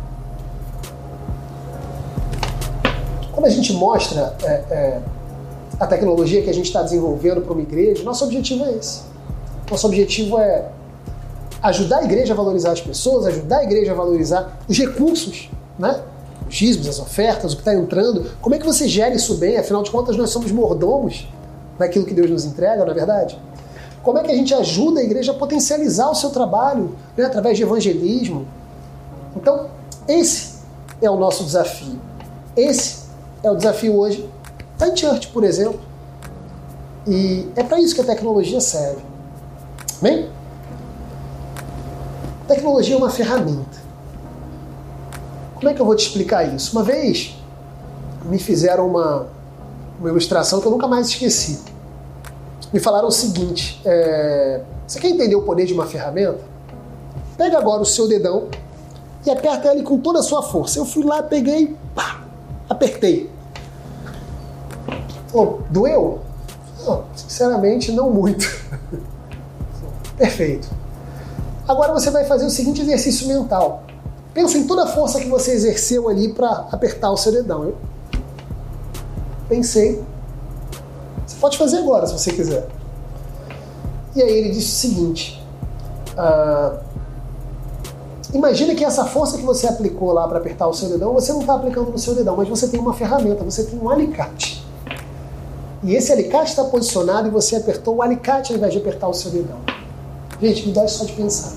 Quando 3.38 3.46
a 3.46 3.52
gente 3.52 3.72
mostra 3.72 4.36
é, 4.42 4.48
é, 4.48 5.02
a 5.80 5.86
tecnologia 5.86 6.42
que 6.42 6.50
a 6.50 6.54
gente 6.54 6.66
está 6.66 6.82
desenvolvendo 6.82 7.40
para 7.42 7.54
uma 7.54 7.62
igreja, 7.62 8.04
nosso 8.04 8.26
objetivo 8.26 8.66
é 8.66 8.72
esse. 8.72 9.02
Nosso 9.70 9.86
objetivo 9.86 10.40
é 10.40 10.72
ajudar 11.62 12.00
a 12.00 12.04
igreja 12.04 12.34
a 12.34 12.36
valorizar 12.36 12.72
as 12.72 12.82
pessoas, 12.82 13.28
ajudar 13.28 13.60
a 13.60 13.64
igreja 13.64 13.92
a 13.92 13.94
valorizar 13.96 14.58
os 14.68 14.76
recursos, 14.76 15.52
né? 15.78 16.02
os 16.50 16.56
dízimos, 16.56 16.88
as 16.88 16.98
ofertas, 16.98 17.54
o 17.54 17.58
que 17.58 17.62
está 17.62 17.76
entrando. 17.76 18.26
Como 18.42 18.56
é 18.56 18.58
que 18.58 18.66
você 18.66 18.88
gera 18.88 19.14
isso 19.14 19.36
bem? 19.36 19.56
Afinal 19.56 19.84
de 19.84 19.92
contas, 19.92 20.18
nós 20.18 20.32
somos 20.32 20.52
mordomos 20.52 21.28
daquilo 21.78 22.08
que 22.08 22.16
Deus 22.16 22.32
nos 22.32 22.44
entrega, 22.44 22.84
não 22.84 22.92
é 22.92 22.96
verdade? 22.96 23.40
Como 24.02 24.18
é 24.18 24.24
que 24.24 24.32
a 24.32 24.36
gente 24.36 24.52
ajuda 24.52 25.00
a 25.00 25.04
igreja 25.04 25.32
a 25.32 25.36
potencializar 25.36 26.10
o 26.10 26.16
seu 26.16 26.32
trabalho 26.32 26.96
né, 27.16 27.26
através 27.26 27.56
de 27.56 27.62
evangelismo? 27.62 28.48
Então, 29.36 29.68
esse 30.08 30.56
é 31.00 31.08
o 31.08 31.18
nosso 31.18 31.44
desafio. 31.44 32.02
Esse 32.56 32.97
é 33.48 33.52
o 33.52 33.56
desafio 33.56 33.96
hoje 33.98 34.30
da 34.78 34.96
Church, 34.96 35.30
por 35.30 35.44
exemplo. 35.44 35.80
E 37.08 37.50
é 37.56 37.64
para 37.64 37.80
isso 37.80 37.96
que 37.96 38.02
a 38.02 38.04
tecnologia 38.04 38.60
serve. 38.60 39.02
Bem? 40.02 40.30
Tecnologia 42.48 42.96
é 42.96 42.98
uma 42.98 43.10
ferramenta. 43.10 43.78
Como 45.56 45.70
é 45.70 45.74
que 45.74 45.82
eu 45.82 45.86
vou 45.86 45.96
te 45.96 46.06
explicar 46.06 46.44
isso? 46.54 46.74
Uma 46.74 46.84
vez 46.84 47.36
me 48.26 48.38
fizeram 48.38 48.88
uma, 48.88 49.28
uma 50.00 50.10
ilustração 50.10 50.62
que 50.62 50.68
eu 50.68 50.72
nunca 50.72 50.88
mais 50.88 51.08
esqueci. 51.08 51.60
Me 52.72 52.80
falaram 52.80 53.08
o 53.08 53.12
seguinte: 53.12 53.82
é, 53.86 54.62
você 54.86 55.00
quer 55.00 55.10
entender 55.10 55.36
o 55.36 55.42
poder 55.42 55.66
de 55.66 55.74
uma 55.74 55.86
ferramenta? 55.86 56.40
Pega 57.38 57.58
agora 57.58 57.82
o 57.82 57.86
seu 57.86 58.08
dedão 58.08 58.50
e 59.26 59.30
aperta 59.30 59.72
ele 59.72 59.84
com 59.84 59.98
toda 60.00 60.20
a 60.20 60.24
sua 60.24 60.44
força. 60.44 60.80
Eu 60.80 60.86
fui 60.86 61.04
lá, 61.04 61.24
peguei, 61.24 61.76
pá, 61.96 62.22
apertei. 62.70 63.37
Falou, 65.28 65.62
doeu? 65.70 66.20
Não, 66.86 67.04
sinceramente, 67.16 67.92
não 67.92 68.10
muito. 68.10 68.46
Perfeito. 70.18 70.70
Agora 71.68 71.94
você 71.94 72.10
vai 72.10 72.26
fazer 72.26 72.46
o 72.46 72.50
seguinte 72.50 72.82
exercício 72.82 73.28
mental. 73.28 73.84
Pensa 74.34 74.58
em 74.58 74.66
toda 74.66 74.84
a 74.84 74.88
força 74.88 75.20
que 75.20 75.28
você 75.28 75.52
exerceu 75.52 76.08
ali 76.08 76.34
para 76.34 76.68
apertar 76.72 77.12
o 77.12 77.18
seu 77.18 77.32
dedão. 77.32 77.66
Eu 77.66 77.78
pensei. 79.50 80.02
Você 81.26 81.36
pode 81.40 81.58
fazer 81.58 81.78
agora, 81.78 82.08
se 82.08 82.14
você 82.14 82.32
quiser. 82.32 82.68
E 84.16 84.22
aí 84.22 84.32
ele 84.32 84.52
disse 84.52 84.88
o 84.88 84.90
seguinte: 84.90 85.46
ah, 86.18 86.80
Imagina 88.34 88.76
que 88.76 88.84
essa 88.84 89.06
força 89.06 89.38
que 89.38 89.44
você 89.44 89.68
aplicou 89.68 90.12
lá 90.12 90.28
para 90.28 90.38
apertar 90.38 90.68
o 90.68 90.74
seu 90.74 90.90
dedão, 90.90 91.14
você 91.14 91.32
não 91.32 91.42
está 91.42 91.56
aplicando 91.56 91.92
no 91.92 91.98
seu 91.98 92.14
dedão, 92.14 92.36
mas 92.36 92.48
você 92.48 92.68
tem 92.68 92.80
uma 92.80 92.94
ferramenta, 92.94 93.44
você 93.44 93.64
tem 93.64 93.80
um 93.80 93.90
alicate. 93.90 94.57
E 95.88 95.96
esse 95.96 96.12
alicate 96.12 96.50
está 96.50 96.66
posicionado 96.66 97.30
e 97.30 97.32
você 97.32 97.56
apertou 97.56 97.96
o 97.96 98.02
alicate 98.02 98.52
ao 98.52 98.58
invés 98.58 98.74
de 98.74 98.80
apertar 98.80 99.08
o 99.08 99.14
seu 99.14 99.32
dedão. 99.32 99.58
Gente, 100.42 100.68
me 100.68 100.74
dói 100.74 100.86
só 100.90 101.06
de 101.06 101.14
pensar. 101.14 101.54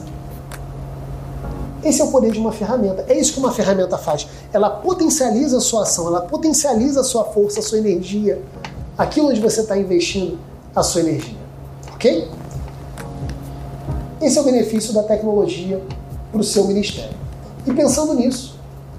Esse 1.83 2.01
é 2.01 2.05
o 2.05 2.13
poder 2.13 2.31
de 2.31 2.39
uma 2.39 2.53
ferramenta. 2.53 3.05
É 3.09 3.19
isso 3.19 3.33
que 3.33 3.41
uma 3.41 3.51
ferramenta 3.51 3.99
faz. 3.99 4.29
Ela 4.53 4.71
potencializa 4.71 5.57
a 5.57 5.61
sua 5.61 5.83
ação, 5.83 6.07
ela 6.07 6.21
potencializa 6.21 7.01
a 7.01 7.05
sua 7.05 7.25
força, 7.25 7.59
a 7.59 7.63
sua 7.63 7.79
energia, 7.79 8.41
aquilo 8.97 9.31
onde 9.31 9.41
você 9.41 9.63
está 9.63 9.77
investindo 9.77 10.39
a 10.77 10.83
sua 10.85 11.01
energia. 11.01 11.39
Ok? 11.95 12.29
Esse 14.23 14.39
é 14.39 14.41
o 14.41 14.45
benefício 14.45 14.95
da 14.95 15.03
tecnologia 15.03 15.83
para 16.31 16.41
o 16.41 16.45
seu 16.45 16.67
ministério. 16.69 17.19
E 17.67 17.73
pensando 17.73 18.15
nisso, 18.15 18.57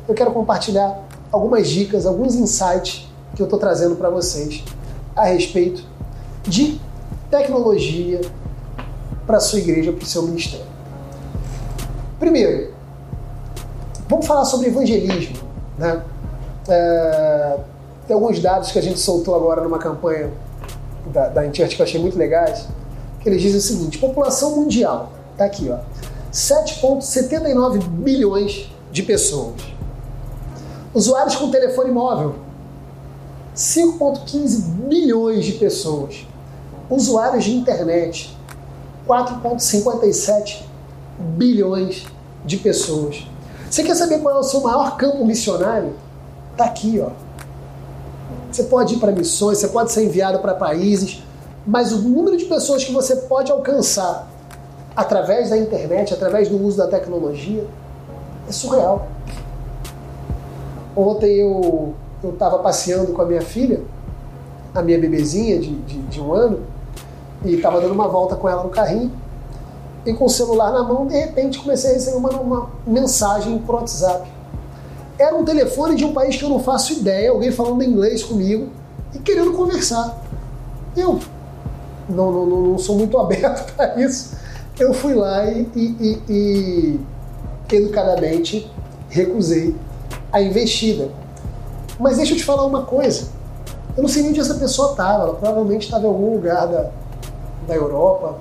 eu 0.09 0.13
quero 0.13 0.31
compartilhar 0.31 1.07
algumas 1.31 1.69
dicas, 1.69 2.05
alguns 2.05 2.35
insights 2.35 3.07
que 3.33 3.41
eu 3.41 3.45
estou 3.45 3.57
trazendo 3.57 3.95
para 3.95 4.09
vocês 4.09 4.61
a 5.15 5.25
respeito 5.25 5.83
de 6.43 6.79
tecnologia 7.29 8.21
para 9.25 9.39
sua 9.39 9.59
igreja, 9.59 9.91
para 9.93 10.03
o 10.03 10.05
seu 10.05 10.23
ministério. 10.23 10.65
Primeiro, 12.19 12.73
vamos 14.07 14.25
falar 14.25 14.45
sobre 14.45 14.67
evangelismo. 14.67 15.37
Né? 15.77 16.03
É, 16.67 17.57
tem 18.07 18.13
alguns 18.13 18.39
dados 18.39 18.71
que 18.71 18.79
a 18.79 18.81
gente 18.81 18.99
soltou 18.99 19.35
agora 19.35 19.61
numa 19.61 19.79
campanha 19.79 20.31
da, 21.07 21.29
da 21.29 21.47
que 21.47 21.61
eu 21.61 21.83
achei 21.83 21.99
muito 21.99 22.17
legais, 22.17 22.67
que 23.21 23.29
eles 23.29 23.41
dizem 23.41 23.57
o 23.57 23.61
seguinte: 23.61 23.97
população 23.97 24.55
mundial, 24.55 25.11
tá 25.37 25.45
aqui, 25.45 25.69
ó, 25.69 25.79
7,79 26.31 27.79
bilhões 27.79 28.69
de 28.91 29.03
pessoas. 29.03 29.61
Usuários 30.93 31.35
com 31.35 31.49
telefone 31.49 31.91
móvel, 31.91 32.35
5,15 33.55 34.61
bilhões 34.87 35.45
de 35.45 35.53
pessoas. 35.53 36.25
Usuários 36.89 37.43
de 37.43 37.55
internet, 37.55 38.37
4,57 39.07 40.63
bilhões 41.19 42.05
de 42.45 42.57
pessoas. 42.57 43.25
Você 43.69 43.83
quer 43.83 43.95
saber 43.95 44.19
qual 44.19 44.35
é 44.35 44.39
o 44.39 44.43
seu 44.43 44.61
maior 44.61 44.97
campo 44.97 45.25
missionário? 45.25 45.93
Está 46.51 46.65
aqui, 46.65 46.99
ó. 46.99 47.11
Você 48.51 48.63
pode 48.63 48.95
ir 48.95 48.99
para 48.99 49.11
missões, 49.11 49.59
você 49.59 49.67
pode 49.67 49.91
ser 49.91 50.03
enviado 50.03 50.39
para 50.39 50.53
países, 50.53 51.23
mas 51.65 51.91
o 51.91 51.99
número 51.99 52.35
de 52.35 52.45
pessoas 52.45 52.83
que 52.83 52.91
você 52.91 53.15
pode 53.15 53.51
alcançar 53.51 54.27
através 54.95 55.49
da 55.49 55.57
internet, 55.57 56.13
através 56.13 56.49
do 56.49 56.61
uso 56.61 56.77
da 56.77 56.87
tecnologia, 56.87 57.65
é 58.47 58.51
surreal. 58.51 59.07
Ontem 60.95 61.37
eu 61.37 61.95
estava 62.29 62.59
passeando 62.59 63.11
com 63.13 63.21
a 63.21 63.25
minha 63.25 63.41
filha, 63.41 63.81
a 64.73 64.81
minha 64.81 64.99
bebezinha 64.99 65.59
de, 65.59 65.73
de, 65.75 65.97
de 65.99 66.21
um 66.21 66.33
ano, 66.33 66.59
e 67.43 67.55
estava 67.55 67.81
dando 67.81 67.93
uma 67.93 68.07
volta 68.07 68.35
com 68.35 68.47
ela 68.47 68.63
no 68.63 68.69
carrinho 68.69 69.11
e 70.05 70.13
com 70.13 70.25
o 70.25 70.29
celular 70.29 70.71
na 70.71 70.83
mão, 70.83 71.05
de 71.05 71.15
repente 71.15 71.59
comecei 71.59 71.91
a 71.91 71.93
receber 71.93 72.17
uma, 72.17 72.29
uma 72.29 72.69
mensagem 72.85 73.57
por 73.59 73.75
WhatsApp. 73.75 74.29
Era 75.17 75.35
um 75.35 75.45
telefone 75.45 75.95
de 75.95 76.03
um 76.03 76.13
país 76.13 76.35
que 76.35 76.43
eu 76.43 76.49
não 76.49 76.59
faço 76.59 76.93
ideia, 76.93 77.29
alguém 77.29 77.51
falando 77.51 77.83
inglês 77.83 78.23
comigo 78.23 78.69
e 79.13 79.19
querendo 79.19 79.51
conversar. 79.53 80.19
Eu, 80.97 81.19
não, 82.09 82.31
não, 82.31 82.45
não, 82.45 82.77
sou 82.77 82.97
muito 82.97 83.17
aberto 83.19 83.73
para 83.75 84.01
isso, 84.01 84.35
eu 84.79 84.93
fui 84.93 85.13
lá 85.13 85.45
e, 85.45 85.69
e, 85.75 86.19
e, 86.29 86.99
e 87.69 87.75
educadamente 87.75 88.69
recusei 89.09 89.75
a 90.31 90.41
investida. 90.41 91.09
Mas 92.01 92.17
deixa 92.17 92.33
eu 92.33 92.37
te 92.37 92.43
falar 92.43 92.65
uma 92.65 92.81
coisa. 92.81 93.27
Eu 93.95 94.01
não 94.01 94.09
sei 94.09 94.23
nem 94.23 94.31
onde 94.31 94.39
essa 94.39 94.55
pessoa 94.55 94.91
estava. 94.91 95.23
Ela 95.23 95.33
provavelmente 95.35 95.83
estava 95.83 96.03
em 96.03 96.07
algum 96.07 96.33
lugar 96.33 96.67
da, 96.67 96.89
da 97.67 97.75
Europa, 97.75 98.39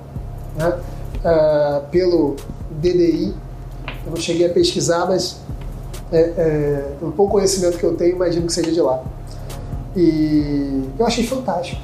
né? 0.56 0.78
Uh, 1.18 1.86
pelo 1.90 2.36
DDI. 2.70 3.34
Eu 4.06 4.12
não 4.12 4.16
cheguei 4.16 4.46
a 4.46 4.50
pesquisar, 4.50 5.04
mas 5.06 5.36
é, 6.10 6.20
é, 6.20 6.92
pelo 6.98 7.12
pouco 7.12 7.32
conhecimento 7.32 7.76
que 7.76 7.84
eu 7.84 7.94
tenho, 7.94 8.16
imagino 8.16 8.46
que 8.46 8.52
seja 8.52 8.72
de 8.72 8.80
lá. 8.80 9.02
E 9.94 10.88
eu 10.98 11.06
achei 11.06 11.26
fantástico. 11.26 11.82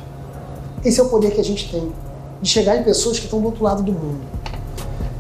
Esse 0.83 0.99
é 0.99 1.03
o 1.03 1.09
poder 1.11 1.33
que 1.33 1.41
a 1.41 1.45
gente 1.45 1.71
tem, 1.71 1.93
de 2.41 2.49
chegar 2.49 2.77
em 2.77 2.85
pessoas 2.85 3.19
que 3.19 3.27
estão 3.27 3.41
do 3.41 3.47
outro 3.47 3.63
lado 3.63 3.83
do 3.83 3.93
mundo. 3.93 4.21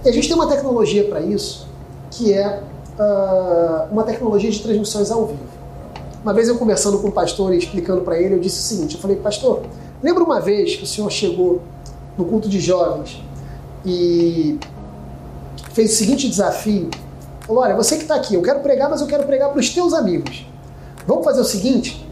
E 0.05 0.09
a 0.09 0.13
gente 0.13 0.27
tem 0.27 0.35
uma 0.35 0.47
tecnologia 0.47 1.05
para 1.05 1.21
isso, 1.21 1.69
que 2.11 2.33
é 2.33 2.63
uh, 2.99 3.93
uma 3.93 4.05
tecnologia 4.05 4.51
de 4.51 4.63
transmissões 4.63 5.11
ao 5.11 5.27
vivo. 5.27 5.56
Uma 6.27 6.35
vez 6.35 6.49
eu 6.49 6.59
conversando 6.59 6.99
com 6.99 7.07
o 7.07 7.13
pastor 7.13 7.55
e 7.55 7.59
explicando 7.59 8.01
para 8.01 8.21
ele, 8.21 8.35
eu 8.35 8.41
disse 8.41 8.59
o 8.59 8.63
seguinte: 8.63 8.97
eu 8.97 9.01
falei, 9.01 9.17
pastor, 9.17 9.63
lembra 10.03 10.25
uma 10.25 10.41
vez 10.41 10.75
que 10.75 10.83
o 10.83 10.87
senhor 10.87 11.09
chegou 11.09 11.63
no 12.19 12.25
culto 12.25 12.49
de 12.49 12.59
jovens 12.59 13.23
e 13.85 14.59
fez 15.73 15.93
o 15.93 15.95
seguinte 15.95 16.29
desafio? 16.29 16.91
Falou: 17.47 17.63
olha, 17.63 17.77
você 17.77 17.95
que 17.95 18.03
está 18.03 18.17
aqui, 18.17 18.35
eu 18.35 18.43
quero 18.43 18.59
pregar, 18.59 18.91
mas 18.91 19.01
eu 19.01 19.07
quero 19.07 19.23
pregar 19.23 19.51
para 19.51 19.61
os 19.61 19.71
teus 19.71 19.95
amigos. 19.95 20.45
Vamos 21.07 21.25
fazer 21.25 21.41
o 21.41 21.45
seguinte: 21.45 22.05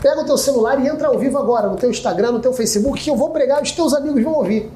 Pega 0.00 0.20
o 0.20 0.24
teu 0.24 0.38
celular 0.38 0.80
e 0.80 0.86
entra 0.86 1.08
ao 1.08 1.18
vivo 1.18 1.36
agora 1.36 1.68
no 1.68 1.74
teu 1.74 1.90
Instagram, 1.90 2.30
no 2.30 2.38
teu 2.38 2.52
Facebook, 2.52 3.02
que 3.02 3.10
eu 3.10 3.16
vou 3.16 3.30
pregar, 3.30 3.60
os 3.60 3.72
teus 3.72 3.92
amigos 3.92 4.22
vão 4.22 4.34
ouvir. 4.34 4.70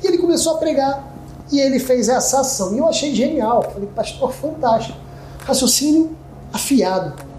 E 0.00 0.06
ele 0.06 0.18
começou 0.18 0.54
a 0.54 0.58
pregar 0.58 1.12
e 1.50 1.58
ele 1.58 1.80
fez 1.80 2.08
essa 2.08 2.38
ação. 2.38 2.72
E 2.72 2.78
eu 2.78 2.86
achei 2.86 3.12
genial. 3.16 3.64
Falei, 3.64 3.88
pastor, 3.88 4.32
fantástico. 4.32 4.96
Raciocínio 5.44 6.16
afiado. 6.52 7.31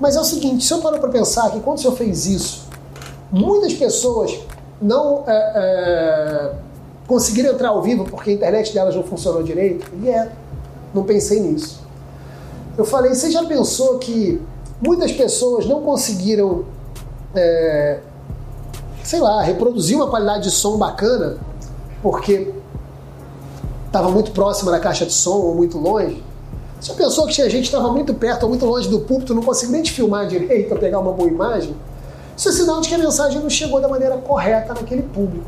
Mas 0.00 0.16
é 0.16 0.20
o 0.20 0.24
seguinte, 0.24 0.64
o 0.64 0.68
senhor 0.68 0.80
parou 0.80 0.98
para 0.98 1.10
pensar 1.10 1.50
que 1.50 1.60
quando 1.60 1.78
o 1.78 1.80
senhor 1.80 1.94
fez 1.94 2.26
isso, 2.26 2.66
muitas 3.30 3.74
pessoas 3.74 4.36
não 4.80 5.24
é, 5.26 5.52
é, 5.54 6.52
conseguiram 7.06 7.52
entrar 7.52 7.68
ao 7.68 7.82
vivo 7.82 8.04
porque 8.04 8.30
a 8.30 8.32
internet 8.32 8.72
delas 8.72 8.96
não 8.96 9.02
funcionou 9.02 9.42
direito? 9.42 9.86
E 10.02 10.08
é, 10.08 10.32
não 10.94 11.04
pensei 11.04 11.40
nisso. 11.40 11.80
Eu 12.78 12.84
falei, 12.84 13.14
você 13.14 13.30
já 13.30 13.44
pensou 13.44 13.98
que 13.98 14.40
Muitas 14.80 15.12
pessoas 15.12 15.66
não 15.66 15.82
conseguiram, 15.82 16.64
é, 17.34 18.00
sei 19.04 19.20
lá, 19.20 19.42
reproduzir 19.42 19.94
uma 19.94 20.08
qualidade 20.08 20.44
de 20.44 20.50
som 20.50 20.78
bacana 20.78 21.36
porque 22.02 22.50
estava 23.84 24.08
muito 24.08 24.30
próxima 24.30 24.70
da 24.70 24.80
caixa 24.80 25.04
de 25.04 25.12
som 25.12 25.36
ou 25.36 25.54
muito 25.54 25.76
longe. 25.76 26.24
A 26.88 26.94
pessoa 26.94 27.26
que 27.26 27.34
tinha 27.34 27.50
gente 27.50 27.64
estava 27.64 27.92
muito 27.92 28.14
perto 28.14 28.44
ou 28.44 28.48
muito 28.48 28.64
longe 28.64 28.88
do 28.88 29.00
púlpito, 29.00 29.34
não 29.34 29.42
conseguiu 29.42 29.72
nem 29.72 29.82
te 29.82 29.92
filmar 29.92 30.26
direito 30.26 30.68
para 30.68 30.78
pegar 30.78 30.98
uma 30.98 31.12
boa 31.12 31.28
imagem, 31.28 31.76
isso 32.36 32.48
é 32.48 32.52
sinal 32.52 32.80
de 32.80 32.88
que 32.88 32.94
a 32.94 32.98
mensagem 32.98 33.38
não 33.38 33.50
chegou 33.50 33.82
da 33.82 33.88
maneira 33.88 34.16
correta 34.16 34.72
naquele 34.72 35.02
público. 35.02 35.44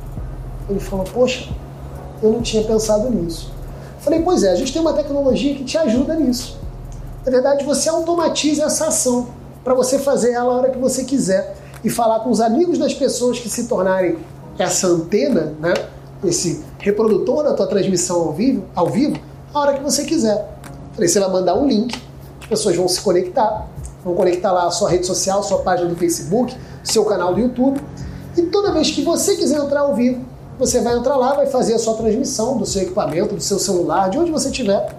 Ele 0.68 0.78
falou: 0.78 1.06
Poxa, 1.06 1.48
eu 2.22 2.30
não 2.30 2.42
tinha 2.42 2.62
pensado 2.64 3.10
nisso. 3.10 3.50
Falei: 4.00 4.20
Pois 4.20 4.42
é, 4.42 4.50
a 4.52 4.54
gente 4.54 4.72
tem 4.72 4.82
uma 4.82 4.92
tecnologia 4.92 5.54
que 5.54 5.64
te 5.64 5.78
ajuda 5.78 6.14
nisso. 6.14 6.58
Na 7.24 7.32
verdade, 7.32 7.64
você 7.64 7.88
automatiza 7.88 8.64
essa 8.64 8.88
ação 8.88 9.28
para 9.64 9.72
você 9.72 9.98
fazer 9.98 10.32
ela 10.32 10.52
a 10.52 10.56
hora 10.56 10.70
que 10.70 10.78
você 10.78 11.04
quiser 11.04 11.56
e 11.82 11.88
falar 11.88 12.20
com 12.20 12.30
os 12.30 12.42
amigos 12.42 12.78
das 12.78 12.92
pessoas 12.92 13.38
que 13.38 13.48
se 13.48 13.68
tornarem 13.68 14.18
essa 14.58 14.86
antena, 14.86 15.54
né? 15.58 15.72
esse 16.24 16.62
reprodutor 16.78 17.42
da 17.42 17.54
tua 17.54 17.66
transmissão 17.66 18.20
ao 18.20 18.32
vivo, 18.32 18.64
ao 18.74 18.88
vivo, 18.88 19.18
a 19.54 19.60
hora 19.60 19.74
que 19.74 19.82
você 19.82 20.04
quiser. 20.04 20.51
Falei, 20.92 21.08
você 21.08 21.20
vai 21.20 21.30
mandar 21.30 21.54
um 21.54 21.66
link, 21.66 22.00
as 22.40 22.46
pessoas 22.46 22.76
vão 22.76 22.86
se 22.86 23.00
conectar, 23.00 23.66
vão 24.04 24.14
conectar 24.14 24.52
lá 24.52 24.66
a 24.66 24.70
sua 24.70 24.90
rede 24.90 25.06
social, 25.06 25.42
sua 25.42 25.58
página 25.58 25.88
do 25.88 25.96
Facebook, 25.96 26.54
seu 26.84 27.04
canal 27.04 27.34
do 27.34 27.40
YouTube, 27.40 27.80
e 28.36 28.42
toda 28.42 28.72
vez 28.72 28.90
que 28.90 29.02
você 29.02 29.36
quiser 29.36 29.58
entrar 29.58 29.80
ao 29.80 29.94
vivo, 29.94 30.24
você 30.58 30.80
vai 30.80 30.96
entrar 30.96 31.16
lá, 31.16 31.34
vai 31.34 31.46
fazer 31.46 31.74
a 31.74 31.78
sua 31.78 31.94
transmissão 31.94 32.58
do 32.58 32.66
seu 32.66 32.82
equipamento, 32.82 33.34
do 33.34 33.40
seu 33.40 33.58
celular, 33.58 34.10
de 34.10 34.18
onde 34.18 34.30
você 34.30 34.48
estiver, 34.48 34.94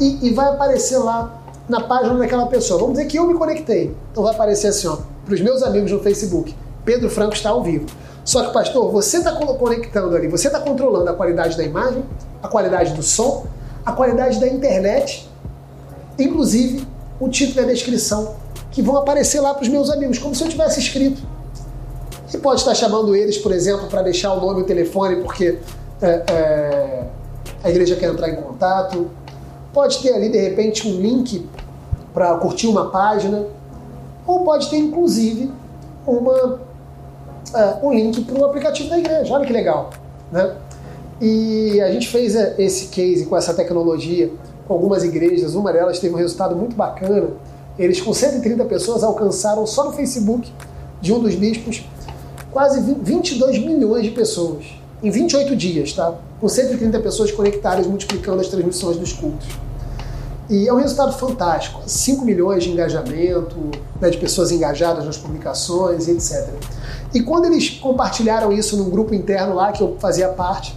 e, 0.00 0.28
e 0.28 0.32
vai 0.32 0.48
aparecer 0.48 0.98
lá 0.98 1.42
na 1.68 1.80
página 1.80 2.14
daquela 2.14 2.46
pessoa. 2.46 2.80
Vamos 2.80 2.96
dizer 2.96 3.08
que 3.08 3.18
eu 3.18 3.26
me 3.26 3.34
conectei. 3.34 3.94
Então 4.10 4.22
vai 4.22 4.32
aparecer 4.32 4.68
assim, 4.68 4.86
ó, 4.88 4.98
para 5.24 5.34
os 5.34 5.40
meus 5.40 5.62
amigos 5.62 5.90
no 5.90 6.00
Facebook. 6.00 6.54
Pedro 6.84 7.08
Franco 7.08 7.34
está 7.34 7.50
ao 7.50 7.62
vivo. 7.62 7.86
Só 8.24 8.44
que, 8.44 8.52
pastor, 8.52 8.90
você 8.90 9.18
está 9.18 9.32
conectando 9.32 10.14
ali, 10.14 10.28
você 10.28 10.46
está 10.46 10.60
controlando 10.60 11.08
a 11.10 11.12
qualidade 11.12 11.56
da 11.56 11.64
imagem, 11.64 12.04
a 12.42 12.48
qualidade 12.48 12.92
do 12.94 13.02
som, 13.02 13.46
a 13.84 13.92
qualidade 13.92 14.38
da 14.40 14.46
internet, 14.46 15.28
inclusive 16.18 16.86
o 17.18 17.28
título 17.28 17.60
e 17.60 17.64
a 17.64 17.72
descrição, 17.72 18.36
que 18.70 18.82
vão 18.82 18.96
aparecer 18.96 19.40
lá 19.40 19.54
para 19.54 19.62
os 19.62 19.68
meus 19.68 19.90
amigos, 19.90 20.18
como 20.18 20.34
se 20.34 20.42
eu 20.42 20.48
tivesse 20.48 20.80
escrito. 20.80 21.22
E 22.32 22.38
pode 22.38 22.60
estar 22.60 22.74
chamando 22.74 23.14
eles, 23.14 23.36
por 23.36 23.52
exemplo, 23.52 23.86
para 23.88 24.02
deixar 24.02 24.32
o 24.32 24.40
nome 24.40 24.60
e 24.60 24.62
o 24.62 24.66
telefone, 24.66 25.16
porque 25.16 25.58
é, 26.00 26.22
é, 26.30 27.04
a 27.62 27.70
igreja 27.70 27.94
quer 27.96 28.10
entrar 28.10 28.30
em 28.30 28.36
contato, 28.36 29.10
Pode 29.72 30.02
ter 30.02 30.12
ali, 30.12 30.28
de 30.28 30.38
repente, 30.38 30.86
um 30.86 31.00
link 31.00 31.48
para 32.12 32.36
curtir 32.36 32.66
uma 32.66 32.90
página, 32.90 33.46
ou 34.26 34.44
pode 34.44 34.68
ter, 34.68 34.76
inclusive, 34.76 35.50
uma, 36.06 36.54
uh, 36.54 37.86
um 37.86 37.92
link 37.92 38.22
para 38.22 38.38
o 38.38 38.44
aplicativo 38.44 38.90
da 38.90 38.98
igreja. 38.98 39.32
Olha 39.32 39.46
que 39.46 39.52
legal. 39.52 39.90
Né? 40.30 40.54
E 41.24 41.80
a 41.80 41.92
gente 41.92 42.08
fez 42.08 42.34
é, 42.34 42.56
esse 42.58 42.88
case 42.88 43.26
com 43.26 43.36
essa 43.36 43.54
tecnologia 43.54 44.28
com 44.66 44.74
algumas 44.74 45.04
igrejas, 45.04 45.54
uma 45.54 45.72
delas 45.72 46.00
teve 46.00 46.12
um 46.12 46.18
resultado 46.18 46.56
muito 46.56 46.74
bacana. 46.74 47.28
Eles, 47.78 48.00
com 48.00 48.12
130 48.12 48.64
pessoas, 48.64 49.04
alcançaram 49.04 49.64
só 49.64 49.84
no 49.84 49.92
Facebook 49.92 50.52
de 51.00 51.12
um 51.12 51.20
dos 51.20 51.36
bispos 51.36 51.84
quase 52.50 52.80
22 52.80 53.58
milhões 53.64 54.02
de 54.02 54.10
pessoas 54.10 54.64
em 55.00 55.10
28 55.10 55.54
dias, 55.54 55.92
tá? 55.92 56.12
Com 56.40 56.48
130 56.48 56.98
pessoas 56.98 57.30
conectadas, 57.30 57.86
multiplicando 57.86 58.40
as 58.40 58.48
transmissões 58.48 58.96
dos 58.96 59.12
cultos. 59.12 59.46
E 60.50 60.66
é 60.66 60.72
um 60.72 60.76
resultado 60.76 61.12
fantástico. 61.12 61.82
5 61.86 62.24
milhões 62.24 62.64
de 62.64 62.70
engajamento, 62.70 63.56
né, 64.00 64.10
de 64.10 64.18
pessoas 64.18 64.50
engajadas 64.50 65.04
nas 65.04 65.16
publicações, 65.16 66.08
etc. 66.08 66.48
E 67.14 67.22
quando 67.22 67.44
eles 67.44 67.70
compartilharam 67.70 68.52
isso 68.52 68.76
num 68.76 68.90
grupo 68.90 69.14
interno 69.14 69.54
lá, 69.54 69.70
que 69.70 69.82
eu 69.82 69.96
fazia 70.00 70.28
parte, 70.28 70.76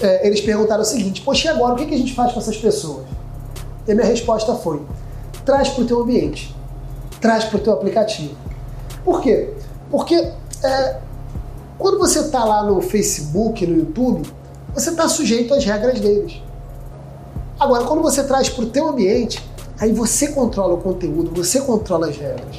é, 0.00 0.26
eles 0.26 0.40
perguntaram 0.40 0.82
o 0.82 0.86
seguinte: 0.86 1.22
Poxa, 1.22 1.48
e 1.48 1.50
agora 1.50 1.74
o 1.74 1.76
que 1.76 1.94
a 1.94 1.98
gente 1.98 2.14
faz 2.14 2.32
com 2.32 2.40
essas 2.40 2.56
pessoas? 2.56 3.06
E 3.86 3.92
a 3.92 3.94
minha 3.94 4.06
resposta 4.06 4.54
foi: 4.54 4.82
traz 5.44 5.68
para 5.68 5.84
o 5.84 5.86
teu 5.86 6.02
ambiente, 6.02 6.54
traz 7.20 7.44
para 7.44 7.56
o 7.56 7.60
teu 7.60 7.72
aplicativo. 7.72 8.34
Por 9.04 9.20
quê? 9.20 9.50
Porque 9.90 10.14
é, 10.62 10.96
quando 11.78 11.98
você 11.98 12.20
está 12.20 12.44
lá 12.44 12.64
no 12.64 12.80
Facebook, 12.80 13.66
no 13.66 13.78
YouTube, 13.78 14.28
você 14.74 14.90
está 14.90 15.08
sujeito 15.08 15.54
às 15.54 15.64
regras 15.64 16.00
deles. 16.00 16.42
Agora, 17.58 17.84
quando 17.84 18.02
você 18.02 18.22
traz 18.24 18.48
para 18.48 18.64
o 18.64 18.66
teu 18.66 18.88
ambiente, 18.88 19.42
aí 19.78 19.92
você 19.92 20.28
controla 20.28 20.74
o 20.74 20.78
conteúdo, 20.78 21.30
você 21.34 21.60
controla 21.60 22.08
as 22.08 22.16
regras. 22.16 22.56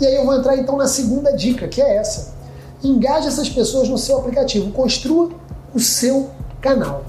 E 0.00 0.06
aí 0.06 0.14
eu 0.16 0.24
vou 0.24 0.34
entrar 0.34 0.56
então 0.56 0.76
na 0.76 0.86
segunda 0.86 1.32
dica, 1.32 1.66
que 1.66 1.80
é 1.80 1.96
essa. 1.96 2.34
Engaje 2.82 3.28
essas 3.28 3.48
pessoas 3.48 3.88
no 3.88 3.96
seu 3.96 4.18
aplicativo, 4.18 4.70
construa 4.70 5.30
o 5.74 5.80
seu 5.80 6.30
canal. 6.64 7.04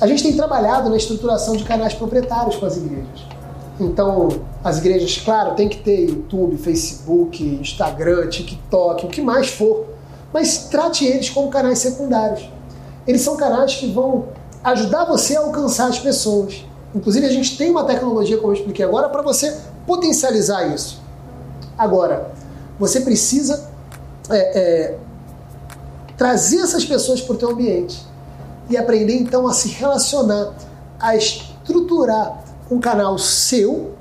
A 0.00 0.06
gente 0.08 0.22
tem 0.22 0.36
trabalhado 0.36 0.90
na 0.90 0.96
estruturação 0.96 1.56
de 1.56 1.62
canais 1.62 1.94
proprietários 1.94 2.56
com 2.56 2.66
as 2.66 2.76
igrejas. 2.76 3.26
Então, 3.78 4.28
as 4.64 4.78
igrejas, 4.78 5.18
claro, 5.24 5.54
tem 5.54 5.68
que 5.68 5.78
ter 5.78 6.08
YouTube, 6.08 6.56
Facebook, 6.56 7.44
Instagram, 7.60 8.28
TikTok, 8.28 9.06
o 9.06 9.08
que 9.08 9.22
mais 9.22 9.48
for, 9.48 9.86
mas 10.32 10.66
trate 10.68 11.04
eles 11.04 11.30
como 11.30 11.48
canais 11.48 11.78
secundários. 11.78 12.50
Eles 13.06 13.22
são 13.22 13.36
canais 13.36 13.76
que 13.76 13.90
vão 13.92 14.26
ajudar 14.64 15.04
você 15.04 15.36
a 15.36 15.40
alcançar 15.40 15.86
as 15.86 16.00
pessoas. 16.00 16.64
Inclusive, 16.92 17.26
a 17.26 17.30
gente 17.30 17.56
tem 17.56 17.70
uma 17.70 17.84
tecnologia, 17.84 18.38
como 18.38 18.52
eu 18.52 18.56
expliquei 18.56 18.84
agora, 18.84 19.08
para 19.08 19.22
você 19.22 19.56
potencializar 19.86 20.74
isso. 20.74 21.00
Agora, 21.76 22.32
você 22.78 23.00
precisa 23.00 23.68
é, 24.30 24.58
é, 24.60 24.98
trazer 26.18 26.58
essas 26.58 26.84
pessoas 26.84 27.22
para 27.22 27.34
o 27.34 27.38
teu 27.38 27.50
ambiente 27.50 28.04
e 28.68 28.76
aprender 28.76 29.14
então 29.14 29.46
a 29.46 29.52
se 29.52 29.68
relacionar, 29.68 30.52
a 30.98 31.16
estruturar 31.16 32.42
um 32.68 32.80
canal 32.80 33.16
seu, 33.16 33.94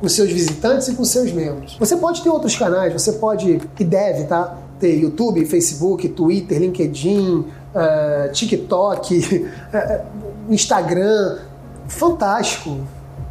com 0.00 0.08
seus 0.08 0.30
visitantes 0.30 0.88
e 0.88 0.94
com 0.94 1.04
seus 1.04 1.32
membros. 1.32 1.76
Você 1.78 1.96
pode 1.96 2.20
ter 2.20 2.28
outros 2.28 2.56
canais, 2.56 2.92
você 2.92 3.12
pode 3.12 3.60
e 3.78 3.84
deve, 3.84 4.24
tá? 4.24 4.58
Ter 4.80 4.98
YouTube, 4.98 5.46
Facebook, 5.46 6.08
Twitter, 6.08 6.58
LinkedIn, 6.58 7.38
uh, 7.38 8.32
TikTok, 8.32 9.46
uh, 9.46 10.04
Instagram. 10.52 11.38
Fantástico. 11.86 12.80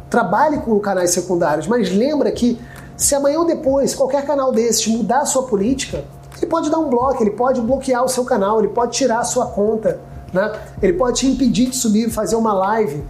Trabalhe 0.08 0.58
com 0.58 0.78
canais 0.80 1.10
secundários, 1.10 1.66
mas 1.66 1.94
lembra 1.94 2.32
que 2.32 2.58
Se 2.96 3.14
amanhã 3.14 3.40
ou 3.40 3.44
depois 3.44 3.94
qualquer 3.94 4.24
canal 4.24 4.52
desses 4.52 4.86
mudar 4.86 5.20
a 5.20 5.26
sua 5.26 5.42
política, 5.42 6.04
ele 6.42 6.50
pode 6.50 6.70
dar 6.70 6.78
um 6.78 6.90
bloco, 6.90 7.22
ele 7.22 7.30
pode 7.30 7.60
bloquear 7.60 8.04
o 8.04 8.08
seu 8.08 8.24
canal, 8.24 8.58
ele 8.58 8.68
pode 8.68 8.92
tirar 8.92 9.20
a 9.20 9.24
sua 9.24 9.46
conta, 9.46 10.00
né? 10.32 10.52
ele 10.82 10.94
pode 10.94 11.20
te 11.20 11.26
impedir 11.28 11.70
de 11.70 11.76
subir, 11.76 12.10
fazer 12.10 12.34
uma 12.34 12.52
live. 12.52 13.04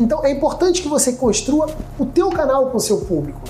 Então 0.00 0.24
é 0.24 0.30
importante 0.30 0.80
que 0.80 0.88
você 0.88 1.12
construa 1.12 1.68
o 1.98 2.06
teu 2.06 2.30
canal 2.30 2.70
com 2.70 2.78
o 2.78 2.80
seu 2.80 2.98
público. 2.98 3.40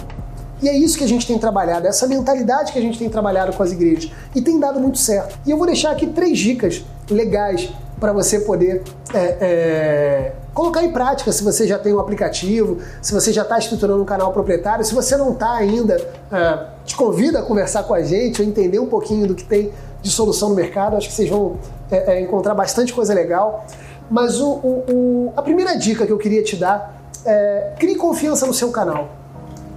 E 0.61 0.68
é 0.68 0.77
isso 0.77 0.98
que 0.98 1.05
a 1.05 1.09
gente 1.09 1.24
tem 1.24 1.38
trabalhado, 1.38 1.87
essa 1.87 2.09
mentalidade 2.09 2.72
que 2.72 2.79
a 2.81 2.83
gente 2.83 2.98
tem 2.98 3.09
trabalhado 3.09 3.57
com 3.57 3.62
as 3.62 3.70
igrejas. 3.70 4.11
E 4.35 4.42
tem 4.42 4.59
dado 4.59 4.81
muito 4.81 4.98
certo. 4.98 5.38
E 5.46 5.51
eu 5.53 5.57
vou 5.57 5.66
deixar 5.66 5.92
aqui 5.92 6.09
três 6.09 6.37
dicas 6.37 6.85
legais 7.09 7.70
para 7.98 8.12
você 8.12 8.40
poder 8.40 8.82
é, 9.12 9.18
é, 9.40 10.32
colocar 10.54 10.82
em 10.82 10.92
prática 10.92 11.32
se 11.32 11.42
você 11.42 11.66
já 11.66 11.78
tem 11.78 11.92
um 11.92 12.00
aplicativo, 12.00 12.78
se 13.02 13.12
você 13.12 13.32
já 13.32 13.42
está 13.42 13.58
estruturando 13.58 14.02
um 14.02 14.04
canal 14.04 14.32
proprietário, 14.32 14.84
se 14.84 14.94
você 14.94 15.16
não 15.16 15.32
está 15.32 15.52
ainda, 15.52 15.96
é, 16.30 16.66
te 16.84 16.96
convido 16.96 17.38
a 17.38 17.42
conversar 17.42 17.82
com 17.84 17.94
a 17.94 18.02
gente, 18.02 18.40
ou 18.40 18.48
entender 18.48 18.78
um 18.78 18.87
pouquinho 18.87 19.26
do 19.26 19.34
que 19.34 19.44
tem 19.44 19.72
de 20.00 20.11
solução 20.11 20.50
no 20.50 20.54
mercado. 20.54 20.96
Acho 20.96 21.08
que 21.08 21.14
vocês 21.14 21.28
vão 21.28 21.58
é, 21.90 22.14
é, 22.14 22.20
encontrar 22.20 22.54
bastante 22.54 22.92
coisa 22.92 23.12
legal. 23.12 23.66
Mas 24.11 24.40
o, 24.40 24.48
o, 24.48 24.84
o, 24.90 25.32
a 25.37 25.42
primeira 25.42 25.76
dica 25.76 26.06
que 26.06 26.12
eu 26.12 26.18
queria 26.18 26.42
te 26.42 26.56
dar 26.56 26.98
é 27.24 27.74
crie 27.78 27.96
confiança 27.96 28.46
no 28.46 28.54
seu 28.54 28.70
canal. 28.70 29.11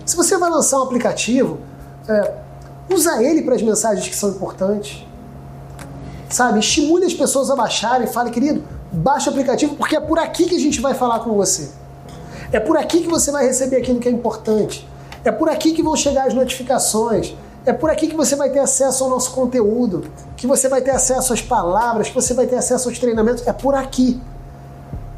Se 0.05 0.15
você 0.15 0.37
vai 0.37 0.49
lançar 0.49 0.79
um 0.79 0.83
aplicativo, 0.83 1.57
é, 2.07 2.33
usa 2.89 3.21
ele 3.21 3.41
para 3.41 3.55
as 3.55 3.61
mensagens 3.61 4.07
que 4.07 4.15
são 4.15 4.29
importantes. 4.29 5.05
Sabe? 6.31 6.59
Estimule 6.59 7.05
as 7.05 7.13
pessoas 7.13 7.49
a 7.49 7.55
baixarem. 7.55 8.07
Fale, 8.07 8.31
querido, 8.31 8.63
baixa 8.91 9.29
o 9.29 9.33
aplicativo 9.33 9.75
porque 9.75 9.95
é 9.95 9.99
por 9.99 10.17
aqui 10.17 10.45
que 10.45 10.55
a 10.55 10.59
gente 10.59 10.79
vai 10.79 10.93
falar 10.93 11.19
com 11.19 11.33
você. 11.33 11.69
É 12.51 12.59
por 12.59 12.77
aqui 12.77 13.01
que 13.01 13.07
você 13.07 13.31
vai 13.31 13.45
receber 13.45 13.77
aquilo 13.77 13.99
que 13.99 14.07
é 14.07 14.11
importante. 14.11 14.87
É 15.23 15.31
por 15.31 15.49
aqui 15.49 15.73
que 15.73 15.83
vão 15.83 15.95
chegar 15.95 16.27
as 16.27 16.33
notificações. 16.33 17.35
É 17.65 17.71
por 17.71 17.89
aqui 17.89 18.07
que 18.07 18.15
você 18.15 18.35
vai 18.35 18.49
ter 18.49 18.59
acesso 18.59 19.03
ao 19.03 19.09
nosso 19.09 19.31
conteúdo, 19.31 20.05
que 20.35 20.47
você 20.47 20.67
vai 20.67 20.81
ter 20.81 20.91
acesso 20.91 21.31
às 21.31 21.41
palavras, 21.41 22.07
que 22.07 22.15
você 22.15 22.33
vai 22.33 22.47
ter 22.47 22.55
acesso 22.55 22.89
aos 22.89 22.97
treinamentos. 22.97 23.45
É 23.45 23.53
por 23.53 23.75
aqui. 23.75 24.19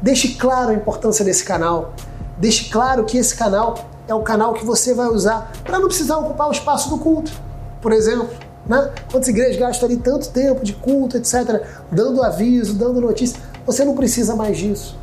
Deixe 0.02 0.34
claro 0.34 0.70
a 0.70 0.74
importância 0.74 1.24
desse 1.24 1.44
canal. 1.44 1.94
Deixe 2.36 2.68
claro 2.68 3.04
que 3.04 3.16
esse 3.16 3.34
canal 3.34 3.76
é 4.06 4.14
o 4.14 4.20
canal 4.20 4.52
que 4.52 4.64
você 4.64 4.92
vai 4.92 5.06
usar 5.06 5.50
para 5.64 5.78
não 5.78 5.86
precisar 5.86 6.18
ocupar 6.18 6.48
o 6.48 6.52
espaço 6.52 6.90
do 6.90 6.98
culto, 6.98 7.32
por 7.80 7.92
exemplo. 7.92 8.28
Né? 8.66 8.90
Quantas 9.10 9.28
igrejas 9.28 9.56
gastam 9.56 9.88
ali 9.88 9.98
tanto 9.98 10.30
tempo 10.30 10.64
de 10.64 10.72
culto, 10.72 11.16
etc., 11.16 11.62
dando 11.90 12.22
aviso, 12.22 12.74
dando 12.74 13.00
notícia, 13.00 13.38
você 13.66 13.84
não 13.84 13.94
precisa 13.94 14.34
mais 14.34 14.56
disso. 14.56 14.98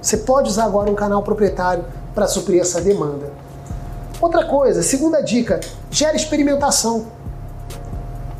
Você 0.00 0.18
pode 0.18 0.48
usar 0.48 0.64
agora 0.64 0.90
um 0.90 0.94
canal 0.94 1.22
proprietário 1.22 1.84
para 2.14 2.26
suprir 2.26 2.60
essa 2.60 2.80
demanda. 2.80 3.30
Outra 4.20 4.44
coisa, 4.44 4.82
segunda 4.82 5.20
dica, 5.20 5.60
gere 5.90 6.16
experimentação. 6.16 7.06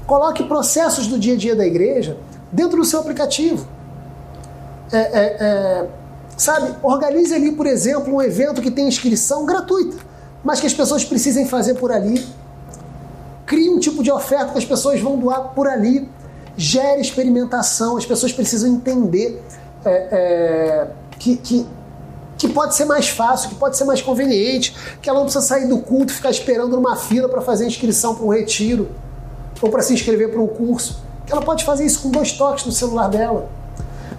Coloque 0.06 0.44
processos 0.44 1.06
do 1.06 1.18
dia 1.18 1.34
a 1.34 1.36
dia 1.36 1.56
da 1.56 1.66
igreja 1.66 2.16
dentro 2.52 2.78
do 2.78 2.84
seu 2.84 3.00
aplicativo. 3.00 3.66
É, 4.92 4.98
é, 4.98 5.36
é, 5.40 5.86
Sabe, 6.40 6.74
organize 6.82 7.34
ali, 7.34 7.52
por 7.52 7.66
exemplo, 7.66 8.14
um 8.14 8.22
evento 8.22 8.62
que 8.62 8.70
tem 8.70 8.88
inscrição 8.88 9.44
gratuita, 9.44 9.98
mas 10.42 10.58
que 10.58 10.66
as 10.66 10.72
pessoas 10.72 11.04
precisem 11.04 11.46
fazer 11.46 11.74
por 11.74 11.92
ali. 11.92 12.26
Crie 13.50 13.68
um 13.68 13.80
tipo 13.80 14.00
de 14.00 14.12
oferta 14.12 14.52
que 14.52 14.58
as 14.58 14.64
pessoas 14.64 15.00
vão 15.00 15.18
doar 15.18 15.48
por 15.56 15.66
ali. 15.66 16.08
Gere 16.56 17.00
experimentação, 17.00 17.96
as 17.96 18.06
pessoas 18.06 18.32
precisam 18.32 18.70
entender 18.70 19.42
é, 19.84 19.90
é, 19.90 20.88
que, 21.18 21.36
que, 21.36 21.66
que 22.38 22.48
pode 22.48 22.76
ser 22.76 22.84
mais 22.84 23.08
fácil, 23.08 23.48
que 23.48 23.56
pode 23.56 23.76
ser 23.76 23.82
mais 23.82 24.00
conveniente, 24.00 24.72
que 25.02 25.10
ela 25.10 25.18
não 25.18 25.26
precisa 25.26 25.44
sair 25.44 25.66
do 25.66 25.78
culto 25.78 26.12
e 26.12 26.14
ficar 26.14 26.30
esperando 26.30 26.76
numa 26.76 26.94
fila 26.94 27.28
para 27.28 27.40
fazer 27.40 27.66
inscrição 27.66 28.14
para 28.14 28.24
um 28.24 28.28
retiro 28.28 28.88
ou 29.60 29.68
para 29.68 29.82
se 29.82 29.94
inscrever 29.94 30.30
para 30.30 30.40
um 30.40 30.46
curso. 30.46 31.02
Que 31.26 31.32
ela 31.32 31.42
pode 31.42 31.64
fazer 31.64 31.84
isso 31.84 32.02
com 32.02 32.10
dois 32.10 32.30
toques 32.30 32.64
no 32.64 32.70
celular 32.70 33.08
dela. 33.08 33.48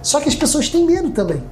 Só 0.02 0.20
que 0.20 0.28
as 0.28 0.34
pessoas 0.34 0.68
têm 0.68 0.84
medo 0.84 1.08
também 1.08 1.42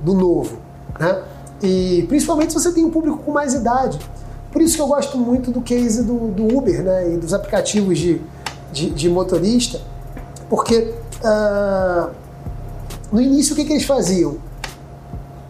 do 0.00 0.14
novo, 0.14 0.58
né? 0.96 1.24
E 1.60 2.04
principalmente 2.06 2.52
se 2.52 2.60
você 2.60 2.70
tem 2.70 2.84
um 2.84 2.90
público 2.90 3.18
com 3.18 3.32
mais 3.32 3.52
idade. 3.52 3.98
Por 4.56 4.62
isso 4.62 4.76
que 4.76 4.80
eu 4.80 4.86
gosto 4.86 5.18
muito 5.18 5.50
do 5.50 5.60
case 5.60 6.02
do, 6.02 6.28
do 6.28 6.56
Uber, 6.56 6.82
né? 6.82 7.12
E 7.12 7.18
dos 7.18 7.34
aplicativos 7.34 7.98
de, 7.98 8.22
de, 8.72 8.88
de 8.88 9.06
motorista, 9.06 9.78
porque 10.48 10.94
uh, 11.22 12.10
no 13.12 13.20
início 13.20 13.52
o 13.52 13.54
que, 13.54 13.66
que 13.66 13.74
eles 13.74 13.84
faziam? 13.84 14.38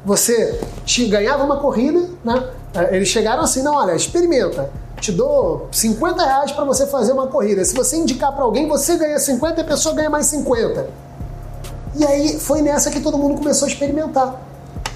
Você 0.05 0.61
te, 0.85 1.07
ganhava 1.07 1.45
uma 1.45 1.61
corrida, 1.61 2.01
né? 2.25 2.51
Uh, 2.75 2.95
eles 2.97 3.07
chegaram 3.07 3.45
assim, 3.45 3.63
não, 3.63 3.77
olha, 3.77 3.95
experimenta. 3.95 4.71
Te 5.01 5.13
dou 5.13 5.69
50 5.71 6.25
reais 6.25 6.51
para 6.51 6.65
você 6.65 6.85
fazer 6.89 7.13
uma 7.13 7.29
corrida. 7.29 7.65
Se 7.65 7.77
você 7.77 7.97
indicar 7.97 8.33
para 8.33 8.43
alguém, 8.43 8.67
você 8.67 8.97
ganha 8.97 9.21
50 9.21 9.61
e 9.61 9.63
a 9.63 9.67
pessoa 9.69 9.95
ganha 9.95 10.11
mais 10.11 10.27
50. 10.27 10.85
E 11.95 12.05
aí 12.05 12.41
foi 12.41 12.61
nessa 12.61 12.91
que 12.91 12.99
todo 12.99 13.17
mundo 13.17 13.39
começou 13.39 13.67
a 13.67 13.71
experimentar. 13.71 14.43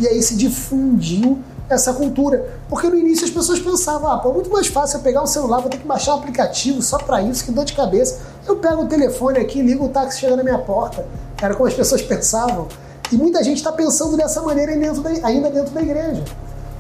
E 0.01 0.09
aí 0.09 0.21
se 0.21 0.35
difundiu 0.35 1.39
essa 1.71 1.93
cultura. 1.93 2.47
Porque 2.69 2.89
no 2.89 2.97
início 2.97 3.25
as 3.25 3.31
pessoas 3.31 3.61
pensavam, 3.61 4.11
ah, 4.11 4.19
pô, 4.19 4.31
é 4.31 4.35
muito 4.35 4.51
mais 4.51 4.67
fácil 4.67 4.99
eu 4.99 5.03
pegar 5.03 5.23
um 5.23 5.27
celular, 5.27 5.61
vou 5.61 5.71
ter 5.71 5.79
que 5.79 5.87
baixar 5.87 6.15
um 6.15 6.19
aplicativo 6.19 6.83
só 6.83 6.99
para 6.99 7.23
isso, 7.23 7.45
que 7.45 7.53
dor 7.53 7.65
de 7.65 7.73
cabeça. 7.73 8.19
Eu 8.47 8.57
pego 8.57 8.83
o 8.83 8.87
telefone 8.87 9.39
aqui, 9.39 9.63
ligo 9.63 9.85
o 9.85 9.89
táxi 9.89 10.21
chega 10.21 10.37
na 10.37 10.43
minha 10.43 10.59
porta. 10.59 11.07
Era 11.41 11.55
como 11.55 11.69
as 11.69 11.75
pessoas 11.75 12.03
pensavam. 12.03 12.69
E 13.13 13.17
muita 13.17 13.43
gente 13.43 13.57
está 13.57 13.73
pensando 13.73 14.17
dessa 14.17 14.43
maneira 14.43 14.77
dentro 14.77 15.01
da, 15.01 15.11
ainda 15.27 15.51
dentro 15.51 15.73
da 15.73 15.81
igreja. 15.81 16.23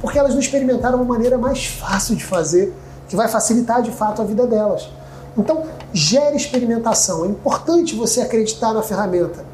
Porque 0.00 0.18
elas 0.18 0.32
não 0.32 0.40
experimentaram 0.40 0.96
uma 0.96 1.04
maneira 1.04 1.38
mais 1.38 1.66
fácil 1.66 2.16
de 2.16 2.24
fazer, 2.24 2.74
que 3.08 3.16
vai 3.16 3.28
facilitar 3.28 3.82
de 3.82 3.90
fato 3.90 4.22
a 4.22 4.24
vida 4.24 4.46
delas. 4.46 4.88
Então, 5.36 5.64
gere 5.92 6.36
experimentação. 6.36 7.24
É 7.24 7.28
importante 7.28 7.94
você 7.94 8.20
acreditar 8.20 8.72
na 8.72 8.82
ferramenta. 8.82 9.44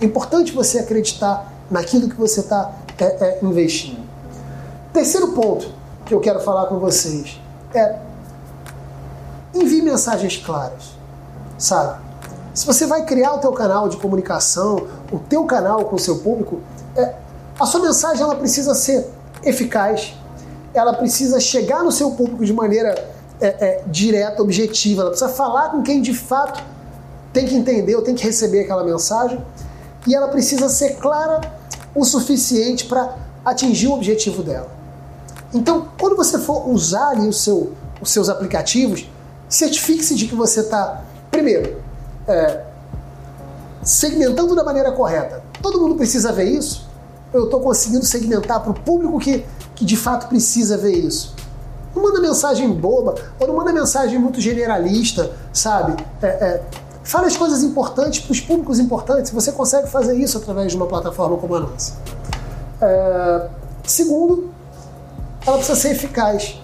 É 0.00 0.04
importante 0.04 0.52
você 0.52 0.78
acreditar 0.78 1.52
naquilo 1.70 2.08
que 2.08 2.16
você 2.16 2.40
está 2.40 2.72
é, 2.98 3.04
é, 3.04 3.38
investindo. 3.42 4.03
Terceiro 4.94 5.32
ponto 5.32 5.66
que 6.06 6.14
eu 6.14 6.20
quero 6.20 6.38
falar 6.38 6.66
com 6.66 6.78
vocês 6.78 7.40
é 7.74 7.98
envie 9.52 9.82
mensagens 9.82 10.36
claras, 10.36 10.92
sabe? 11.58 12.00
Se 12.54 12.64
você 12.64 12.86
vai 12.86 13.04
criar 13.04 13.34
o 13.34 13.38
teu 13.38 13.50
canal 13.50 13.88
de 13.88 13.96
comunicação, 13.96 14.86
o 15.10 15.18
teu 15.18 15.44
canal 15.46 15.86
com 15.86 15.96
o 15.96 15.98
seu 15.98 16.18
público, 16.18 16.60
é, 16.94 17.12
a 17.58 17.66
sua 17.66 17.80
mensagem 17.80 18.22
ela 18.22 18.36
precisa 18.36 18.72
ser 18.72 19.10
eficaz, 19.42 20.14
ela 20.72 20.92
precisa 20.92 21.40
chegar 21.40 21.82
no 21.82 21.90
seu 21.90 22.12
público 22.12 22.44
de 22.44 22.52
maneira 22.52 22.94
é, 23.40 23.46
é, 23.46 23.82
direta, 23.88 24.40
objetiva, 24.42 25.02
ela 25.02 25.10
precisa 25.10 25.32
falar 25.32 25.70
com 25.70 25.82
quem 25.82 26.00
de 26.00 26.14
fato 26.14 26.62
tem 27.32 27.46
que 27.46 27.56
entender 27.56 27.96
ou 27.96 28.02
tem 28.02 28.14
que 28.14 28.22
receber 28.22 28.60
aquela 28.60 28.84
mensagem 28.84 29.44
e 30.06 30.14
ela 30.14 30.28
precisa 30.28 30.68
ser 30.68 30.98
clara 30.98 31.40
o 31.92 32.04
suficiente 32.04 32.84
para 32.84 33.16
atingir 33.44 33.88
o 33.88 33.92
objetivo 33.92 34.40
dela. 34.40 34.83
Então, 35.54 35.88
quando 35.98 36.16
você 36.16 36.38
for 36.38 36.68
usar 36.68 37.10
ali 37.10 37.28
o 37.28 37.32
seu, 37.32 37.72
os 38.00 38.10
seus 38.10 38.28
aplicativos, 38.28 39.08
certifique-se 39.48 40.14
de 40.14 40.26
que 40.26 40.34
você 40.34 40.60
está, 40.60 41.02
primeiro, 41.30 41.80
é, 42.26 42.64
segmentando 43.82 44.54
da 44.54 44.64
maneira 44.64 44.90
correta. 44.92 45.42
Todo 45.62 45.80
mundo 45.80 45.94
precisa 45.94 46.32
ver 46.32 46.44
isso? 46.44 46.88
Eu 47.32 47.44
estou 47.44 47.60
conseguindo 47.60 48.04
segmentar 48.04 48.60
para 48.60 48.70
o 48.70 48.74
público 48.74 49.18
que, 49.18 49.44
que 49.74 49.84
de 49.84 49.96
fato 49.96 50.28
precisa 50.28 50.76
ver 50.76 50.92
isso. 50.92 51.34
Não 51.94 52.02
manda 52.02 52.20
mensagem 52.20 52.68
boba, 52.72 53.14
ou 53.38 53.46
não 53.46 53.54
manda 53.54 53.72
mensagem 53.72 54.18
muito 54.18 54.40
generalista, 54.40 55.30
sabe? 55.52 56.02
É, 56.20 56.26
é, 56.26 56.62
Fale 57.04 57.26
as 57.26 57.36
coisas 57.36 57.62
importantes 57.62 58.20
para 58.20 58.32
os 58.32 58.40
públicos 58.40 58.78
importantes. 58.78 59.30
Você 59.30 59.52
consegue 59.52 59.88
fazer 59.88 60.16
isso 60.16 60.38
através 60.38 60.72
de 60.72 60.76
uma 60.76 60.86
plataforma 60.86 61.36
como 61.36 61.54
a 61.54 61.60
nossa. 61.60 61.92
É... 62.80 63.48
Segundo, 63.84 64.53
ela 65.46 65.56
precisa 65.56 65.78
ser 65.78 65.92
eficaz. 65.92 66.60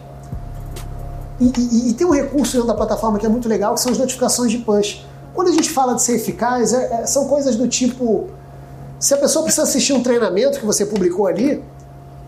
E, 1.40 1.52
e, 1.56 1.90
e, 1.90 1.94
tem 1.94 2.06
um 2.06 2.10
recurso 2.10 2.52
dentro 2.52 2.68
da 2.68 2.74
plataforma 2.74 3.18
que 3.18 3.24
é 3.24 3.28
muito 3.28 3.48
legal, 3.48 3.74
que 3.74 3.80
são 3.80 3.92
as 3.92 3.98
notificações 3.98 4.50
de 4.50 4.58
push. 4.58 5.04
Quando 5.32 5.48
a 5.48 5.52
gente 5.52 5.70
fala 5.70 5.94
de 5.94 6.02
ser 6.02 6.16
eficaz, 6.16 6.72
é, 6.72 7.02
é, 7.02 7.06
são 7.06 7.28
coisas 7.28 7.56
do 7.56 7.66
tipo: 7.66 8.28
se 8.98 9.14
a 9.14 9.16
pessoa 9.16 9.42
precisa 9.44 9.62
assistir 9.62 9.92
um 9.92 10.02
treinamento 10.02 10.58
que 10.58 10.66
você 10.66 10.84
publicou 10.84 11.26
ali, 11.26 11.62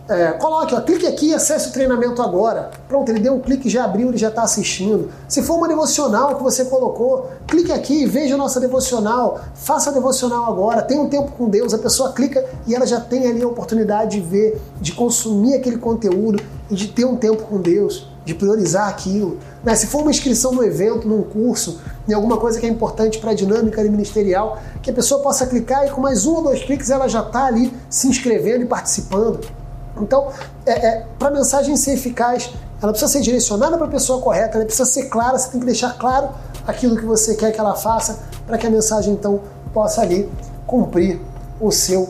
é, 0.08 0.32
coloque, 0.32 0.74
ó, 0.74 0.80
clique 0.80 1.06
aqui 1.06 1.28
e 1.28 1.34
acesse 1.34 1.68
o 1.68 1.72
treinamento 1.72 2.20
agora. 2.20 2.70
Pronto, 2.88 3.08
ele 3.08 3.20
deu 3.20 3.34
um 3.34 3.40
clique, 3.40 3.70
já 3.70 3.84
abriu, 3.84 4.08
ele 4.08 4.18
já 4.18 4.28
está 4.28 4.42
assistindo. 4.42 5.10
Se 5.28 5.42
for 5.42 5.56
uma 5.56 5.68
devocional 5.68 6.34
que 6.34 6.42
você 6.42 6.64
colocou, 6.64 7.30
clique 7.46 7.70
aqui, 7.70 8.04
veja 8.04 8.34
a 8.34 8.38
nossa 8.38 8.58
devocional, 8.58 9.40
faça 9.54 9.90
a 9.90 9.92
devocional 9.92 10.46
agora, 10.46 10.82
tenha 10.82 11.00
um 11.00 11.08
tempo 11.08 11.30
com 11.32 11.48
Deus, 11.48 11.72
a 11.72 11.78
pessoa 11.78 12.12
clica 12.12 12.44
e 12.66 12.74
ela 12.74 12.84
já 12.84 13.00
tem 13.00 13.26
ali 13.28 13.42
a 13.42 13.46
oportunidade 13.46 14.20
de 14.20 14.26
ver, 14.26 14.60
de 14.80 14.92
consumir 14.92 15.54
aquele 15.54 15.78
conteúdo 15.78 16.42
e 16.68 16.74
de 16.74 16.88
ter 16.88 17.04
um 17.04 17.16
tempo 17.16 17.44
com 17.44 17.60
Deus, 17.60 18.08
de 18.24 18.34
priorizar 18.34 18.88
aquilo. 18.88 19.38
Né? 19.62 19.74
Se 19.76 19.86
for 19.86 20.02
uma 20.02 20.10
inscrição 20.10 20.52
no 20.52 20.64
evento, 20.64 21.06
num 21.06 21.22
curso, 21.22 21.80
em 22.08 22.12
alguma 22.12 22.38
coisa 22.38 22.58
que 22.58 22.66
é 22.66 22.68
importante 22.68 23.18
para 23.18 23.30
a 23.30 23.34
dinâmica 23.34 23.82
ministerial, 23.84 24.58
que 24.82 24.90
a 24.90 24.94
pessoa 24.94 25.22
possa 25.22 25.46
clicar 25.46 25.86
e 25.86 25.90
com 25.90 26.00
mais 26.00 26.26
um 26.26 26.34
ou 26.34 26.42
dois 26.42 26.62
cliques 26.64 26.90
ela 26.90 27.06
já 27.06 27.20
está 27.20 27.44
ali 27.44 27.72
se 27.88 28.08
inscrevendo 28.08 28.64
e 28.64 28.66
participando. 28.66 29.61
Então, 30.00 30.28
é, 30.64 30.72
é, 30.72 31.06
para 31.18 31.28
a 31.28 31.30
mensagem 31.30 31.76
ser 31.76 31.94
eficaz, 31.94 32.50
ela 32.80 32.92
precisa 32.92 33.12
ser 33.12 33.20
direcionada 33.20 33.76
para 33.76 33.86
a 33.86 33.90
pessoa 33.90 34.20
correta, 34.20 34.56
ela 34.56 34.64
precisa 34.64 34.88
ser 34.88 35.04
clara, 35.04 35.38
você 35.38 35.50
tem 35.50 35.60
que 35.60 35.66
deixar 35.66 35.96
claro 35.98 36.30
aquilo 36.66 36.96
que 36.96 37.04
você 37.04 37.34
quer 37.34 37.52
que 37.52 37.60
ela 37.60 37.74
faça 37.74 38.20
para 38.46 38.58
que 38.58 38.66
a 38.66 38.70
mensagem 38.70 39.14
então 39.14 39.40
possa 39.72 40.00
ali 40.00 40.30
cumprir 40.66 41.20
o 41.60 41.70
seu 41.70 42.08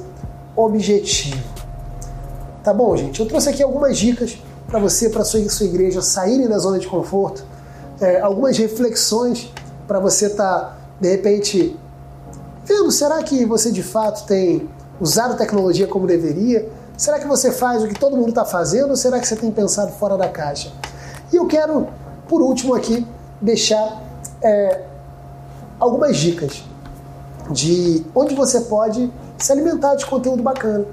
objetivo. 0.56 1.42
Tá 2.62 2.72
bom, 2.72 2.96
gente? 2.96 3.20
Eu 3.20 3.26
trouxe 3.26 3.48
aqui 3.48 3.62
algumas 3.62 3.98
dicas 3.98 4.38
para 4.66 4.78
você, 4.78 5.10
para 5.10 5.24
sua, 5.24 5.46
sua 5.50 5.66
igreja 5.66 6.00
saírem 6.00 6.48
da 6.48 6.58
zona 6.58 6.78
de 6.78 6.86
conforto, 6.86 7.44
é, 8.00 8.20
algumas 8.20 8.56
reflexões 8.56 9.52
para 9.86 9.98
você 9.98 10.26
estar, 10.26 10.60
tá, 10.60 10.76
de 11.00 11.10
repente, 11.10 11.78
vendo, 12.64 12.90
será 12.90 13.22
que 13.22 13.44
você 13.44 13.70
de 13.70 13.82
fato 13.82 14.26
tem 14.26 14.68
usado 15.00 15.36
tecnologia 15.36 15.86
como 15.86 16.06
deveria? 16.06 16.68
Será 17.02 17.18
que 17.18 17.26
você 17.26 17.50
faz 17.50 17.82
o 17.82 17.88
que 17.88 17.98
todo 17.98 18.16
mundo 18.16 18.28
está 18.28 18.44
fazendo 18.44 18.90
ou 18.90 18.96
será 18.96 19.18
que 19.18 19.26
você 19.26 19.34
tem 19.34 19.50
pensado 19.50 19.90
fora 19.90 20.16
da 20.16 20.28
caixa? 20.28 20.70
E 21.32 21.36
eu 21.36 21.48
quero, 21.48 21.88
por 22.28 22.40
último 22.40 22.76
aqui, 22.76 23.04
deixar 23.40 24.00
é, 24.40 24.82
algumas 25.80 26.16
dicas 26.16 26.62
de 27.50 28.06
onde 28.14 28.36
você 28.36 28.60
pode 28.60 29.12
se 29.36 29.50
alimentar 29.50 29.96
de 29.96 30.06
conteúdo 30.06 30.44
bacana. 30.44 30.84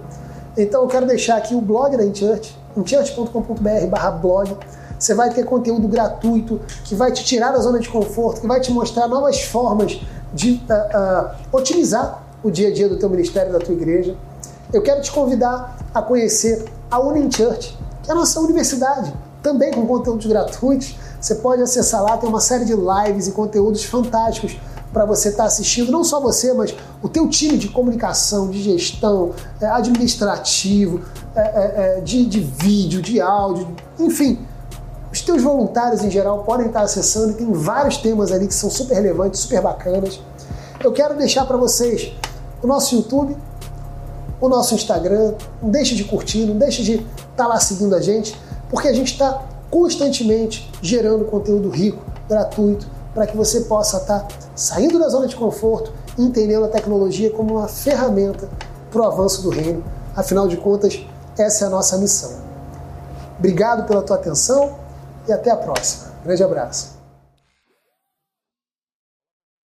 Então 0.57 0.82
eu 0.82 0.88
quero 0.88 1.05
deixar 1.05 1.38
aqui 1.38 1.53
o 1.53 1.62
blog 1.62 1.95
da 1.95 2.03
InChurch, 2.03 2.57
inchurch.com.br 2.76 3.88
barra 3.88 4.10
blog. 4.10 4.57
Você 4.97 5.14
vai 5.14 5.32
ter 5.32 5.43
conteúdo 5.43 5.88
gratuito 5.88 6.60
que 6.86 6.95
vai 6.95 7.12
te 7.12 7.24
tirar 7.24 7.51
da 7.51 7.60
zona 7.60 7.78
de 7.78 7.88
conforto, 7.88 8.41
que 8.41 8.47
vai 8.47 8.60
te 8.60 8.72
mostrar 8.72 9.07
novas 9.07 9.43
formas 9.43 10.01
de 10.34 10.53
uh, 10.53 10.74
uh, 10.74 11.55
otimizar 11.55 12.24
o 12.43 12.49
dia 12.49 12.70
a 12.70 12.74
dia 12.74 12.89
do 12.89 12.97
teu 12.97 13.12
ministério, 13.12 13.53
da 13.53 13.60
tua 13.60 13.76
igreja. 13.76 14.18
Eu 14.72 14.84
quero 14.84 15.01
te 15.01 15.11
convidar 15.11 15.78
a 15.93 16.01
conhecer 16.01 16.65
a 16.91 16.99
UniChurch, 16.99 17.76
que 18.03 18.09
é 18.09 18.13
a 18.13 18.15
nossa 18.15 18.39
universidade, 18.39 19.11
também 19.41 19.72
com 19.72 19.86
conteúdos 19.88 20.28
gratuitos. 20.28 20.95
Você 21.20 21.36
pode 21.36 21.61
acessar 21.63 22.03
lá, 22.03 22.17
tem 22.17 22.30
uma 22.30 22.39
série 22.39 22.65
de 22.65 22.76
lives 22.76 23.28
e 23.28 23.32
conteúdos 23.32 23.84
fantásticos 23.84 24.57
para 24.93 25.05
você 25.05 25.30
estar 25.30 25.43
tá 25.43 25.47
assistindo, 25.47 25.91
não 25.91 26.03
só 26.03 26.20
você, 26.20 26.53
mas 26.53 26.76
o 27.01 27.09
teu 27.09 27.28
time 27.28 27.57
de 27.57 27.70
comunicação, 27.70 28.49
de 28.49 28.61
gestão, 28.61 29.32
é, 29.59 29.65
administrativo, 29.65 31.01
é, 31.36 31.41
é, 31.97 32.01
de, 32.01 32.26
de 32.26 32.39
vídeo, 32.39 33.01
de 33.01 33.20
áudio, 33.20 33.76
enfim. 33.97 34.45
Os 35.11 35.22
teus 35.22 35.41
voluntários 35.41 36.03
em 36.03 36.11
geral 36.11 36.43
podem 36.43 36.67
estar 36.67 36.82
acessando 36.82 37.32
e 37.32 37.34
tem 37.34 37.51
vários 37.51 37.97
temas 37.97 38.32
ali 38.32 38.47
que 38.47 38.53
são 38.53 38.70
super 38.70 38.93
relevantes, 38.93 39.39
super 39.39 39.61
bacanas. 39.61 40.22
Eu 40.84 40.91
quero 40.91 41.17
deixar 41.17 41.45
para 41.45 41.57
vocês 41.57 42.13
o 42.61 42.67
nosso 42.67 42.93
YouTube, 42.95 43.36
o 44.39 44.49
nosso 44.49 44.75
Instagram. 44.75 45.33
Não 45.61 45.69
deixe 45.69 45.95
de 45.95 46.03
curtir, 46.03 46.45
não 46.45 46.57
deixe 46.57 46.83
de 46.83 46.93
estar 46.93 47.07
tá 47.35 47.47
lá 47.47 47.59
seguindo 47.59 47.95
a 47.95 48.01
gente, 48.01 48.39
porque 48.69 48.87
a 48.87 48.93
gente 48.93 49.13
está 49.13 49.43
constantemente 49.69 50.69
gerando 50.81 51.25
conteúdo 51.25 51.69
rico, 51.69 52.03
gratuito, 52.27 52.87
para 53.13 53.27
que 53.27 53.35
você 53.35 53.61
possa 53.61 53.97
estar 53.97 54.19
tá 54.19 54.27
saindo 54.55 54.99
da 54.99 55.09
zona 55.09 55.27
de 55.27 55.35
conforto 55.35 55.91
entendendo 56.17 56.65
a 56.65 56.69
tecnologia 56.69 57.31
como 57.31 57.55
uma 57.57 57.67
ferramenta 57.67 58.49
para 58.91 59.01
o 59.01 59.05
avanço 59.05 59.41
do 59.41 59.49
reino. 59.49 59.83
Afinal 60.15 60.47
de 60.47 60.57
contas, 60.57 60.99
essa 61.37 61.65
é 61.65 61.67
a 61.67 61.69
nossa 61.69 61.97
missão. 61.97 62.31
Obrigado 63.37 63.87
pela 63.87 64.01
tua 64.01 64.17
atenção 64.17 64.75
e 65.27 65.31
até 65.31 65.49
a 65.49 65.55
próxima. 65.55 66.11
Grande 66.23 66.43
abraço. 66.43 66.98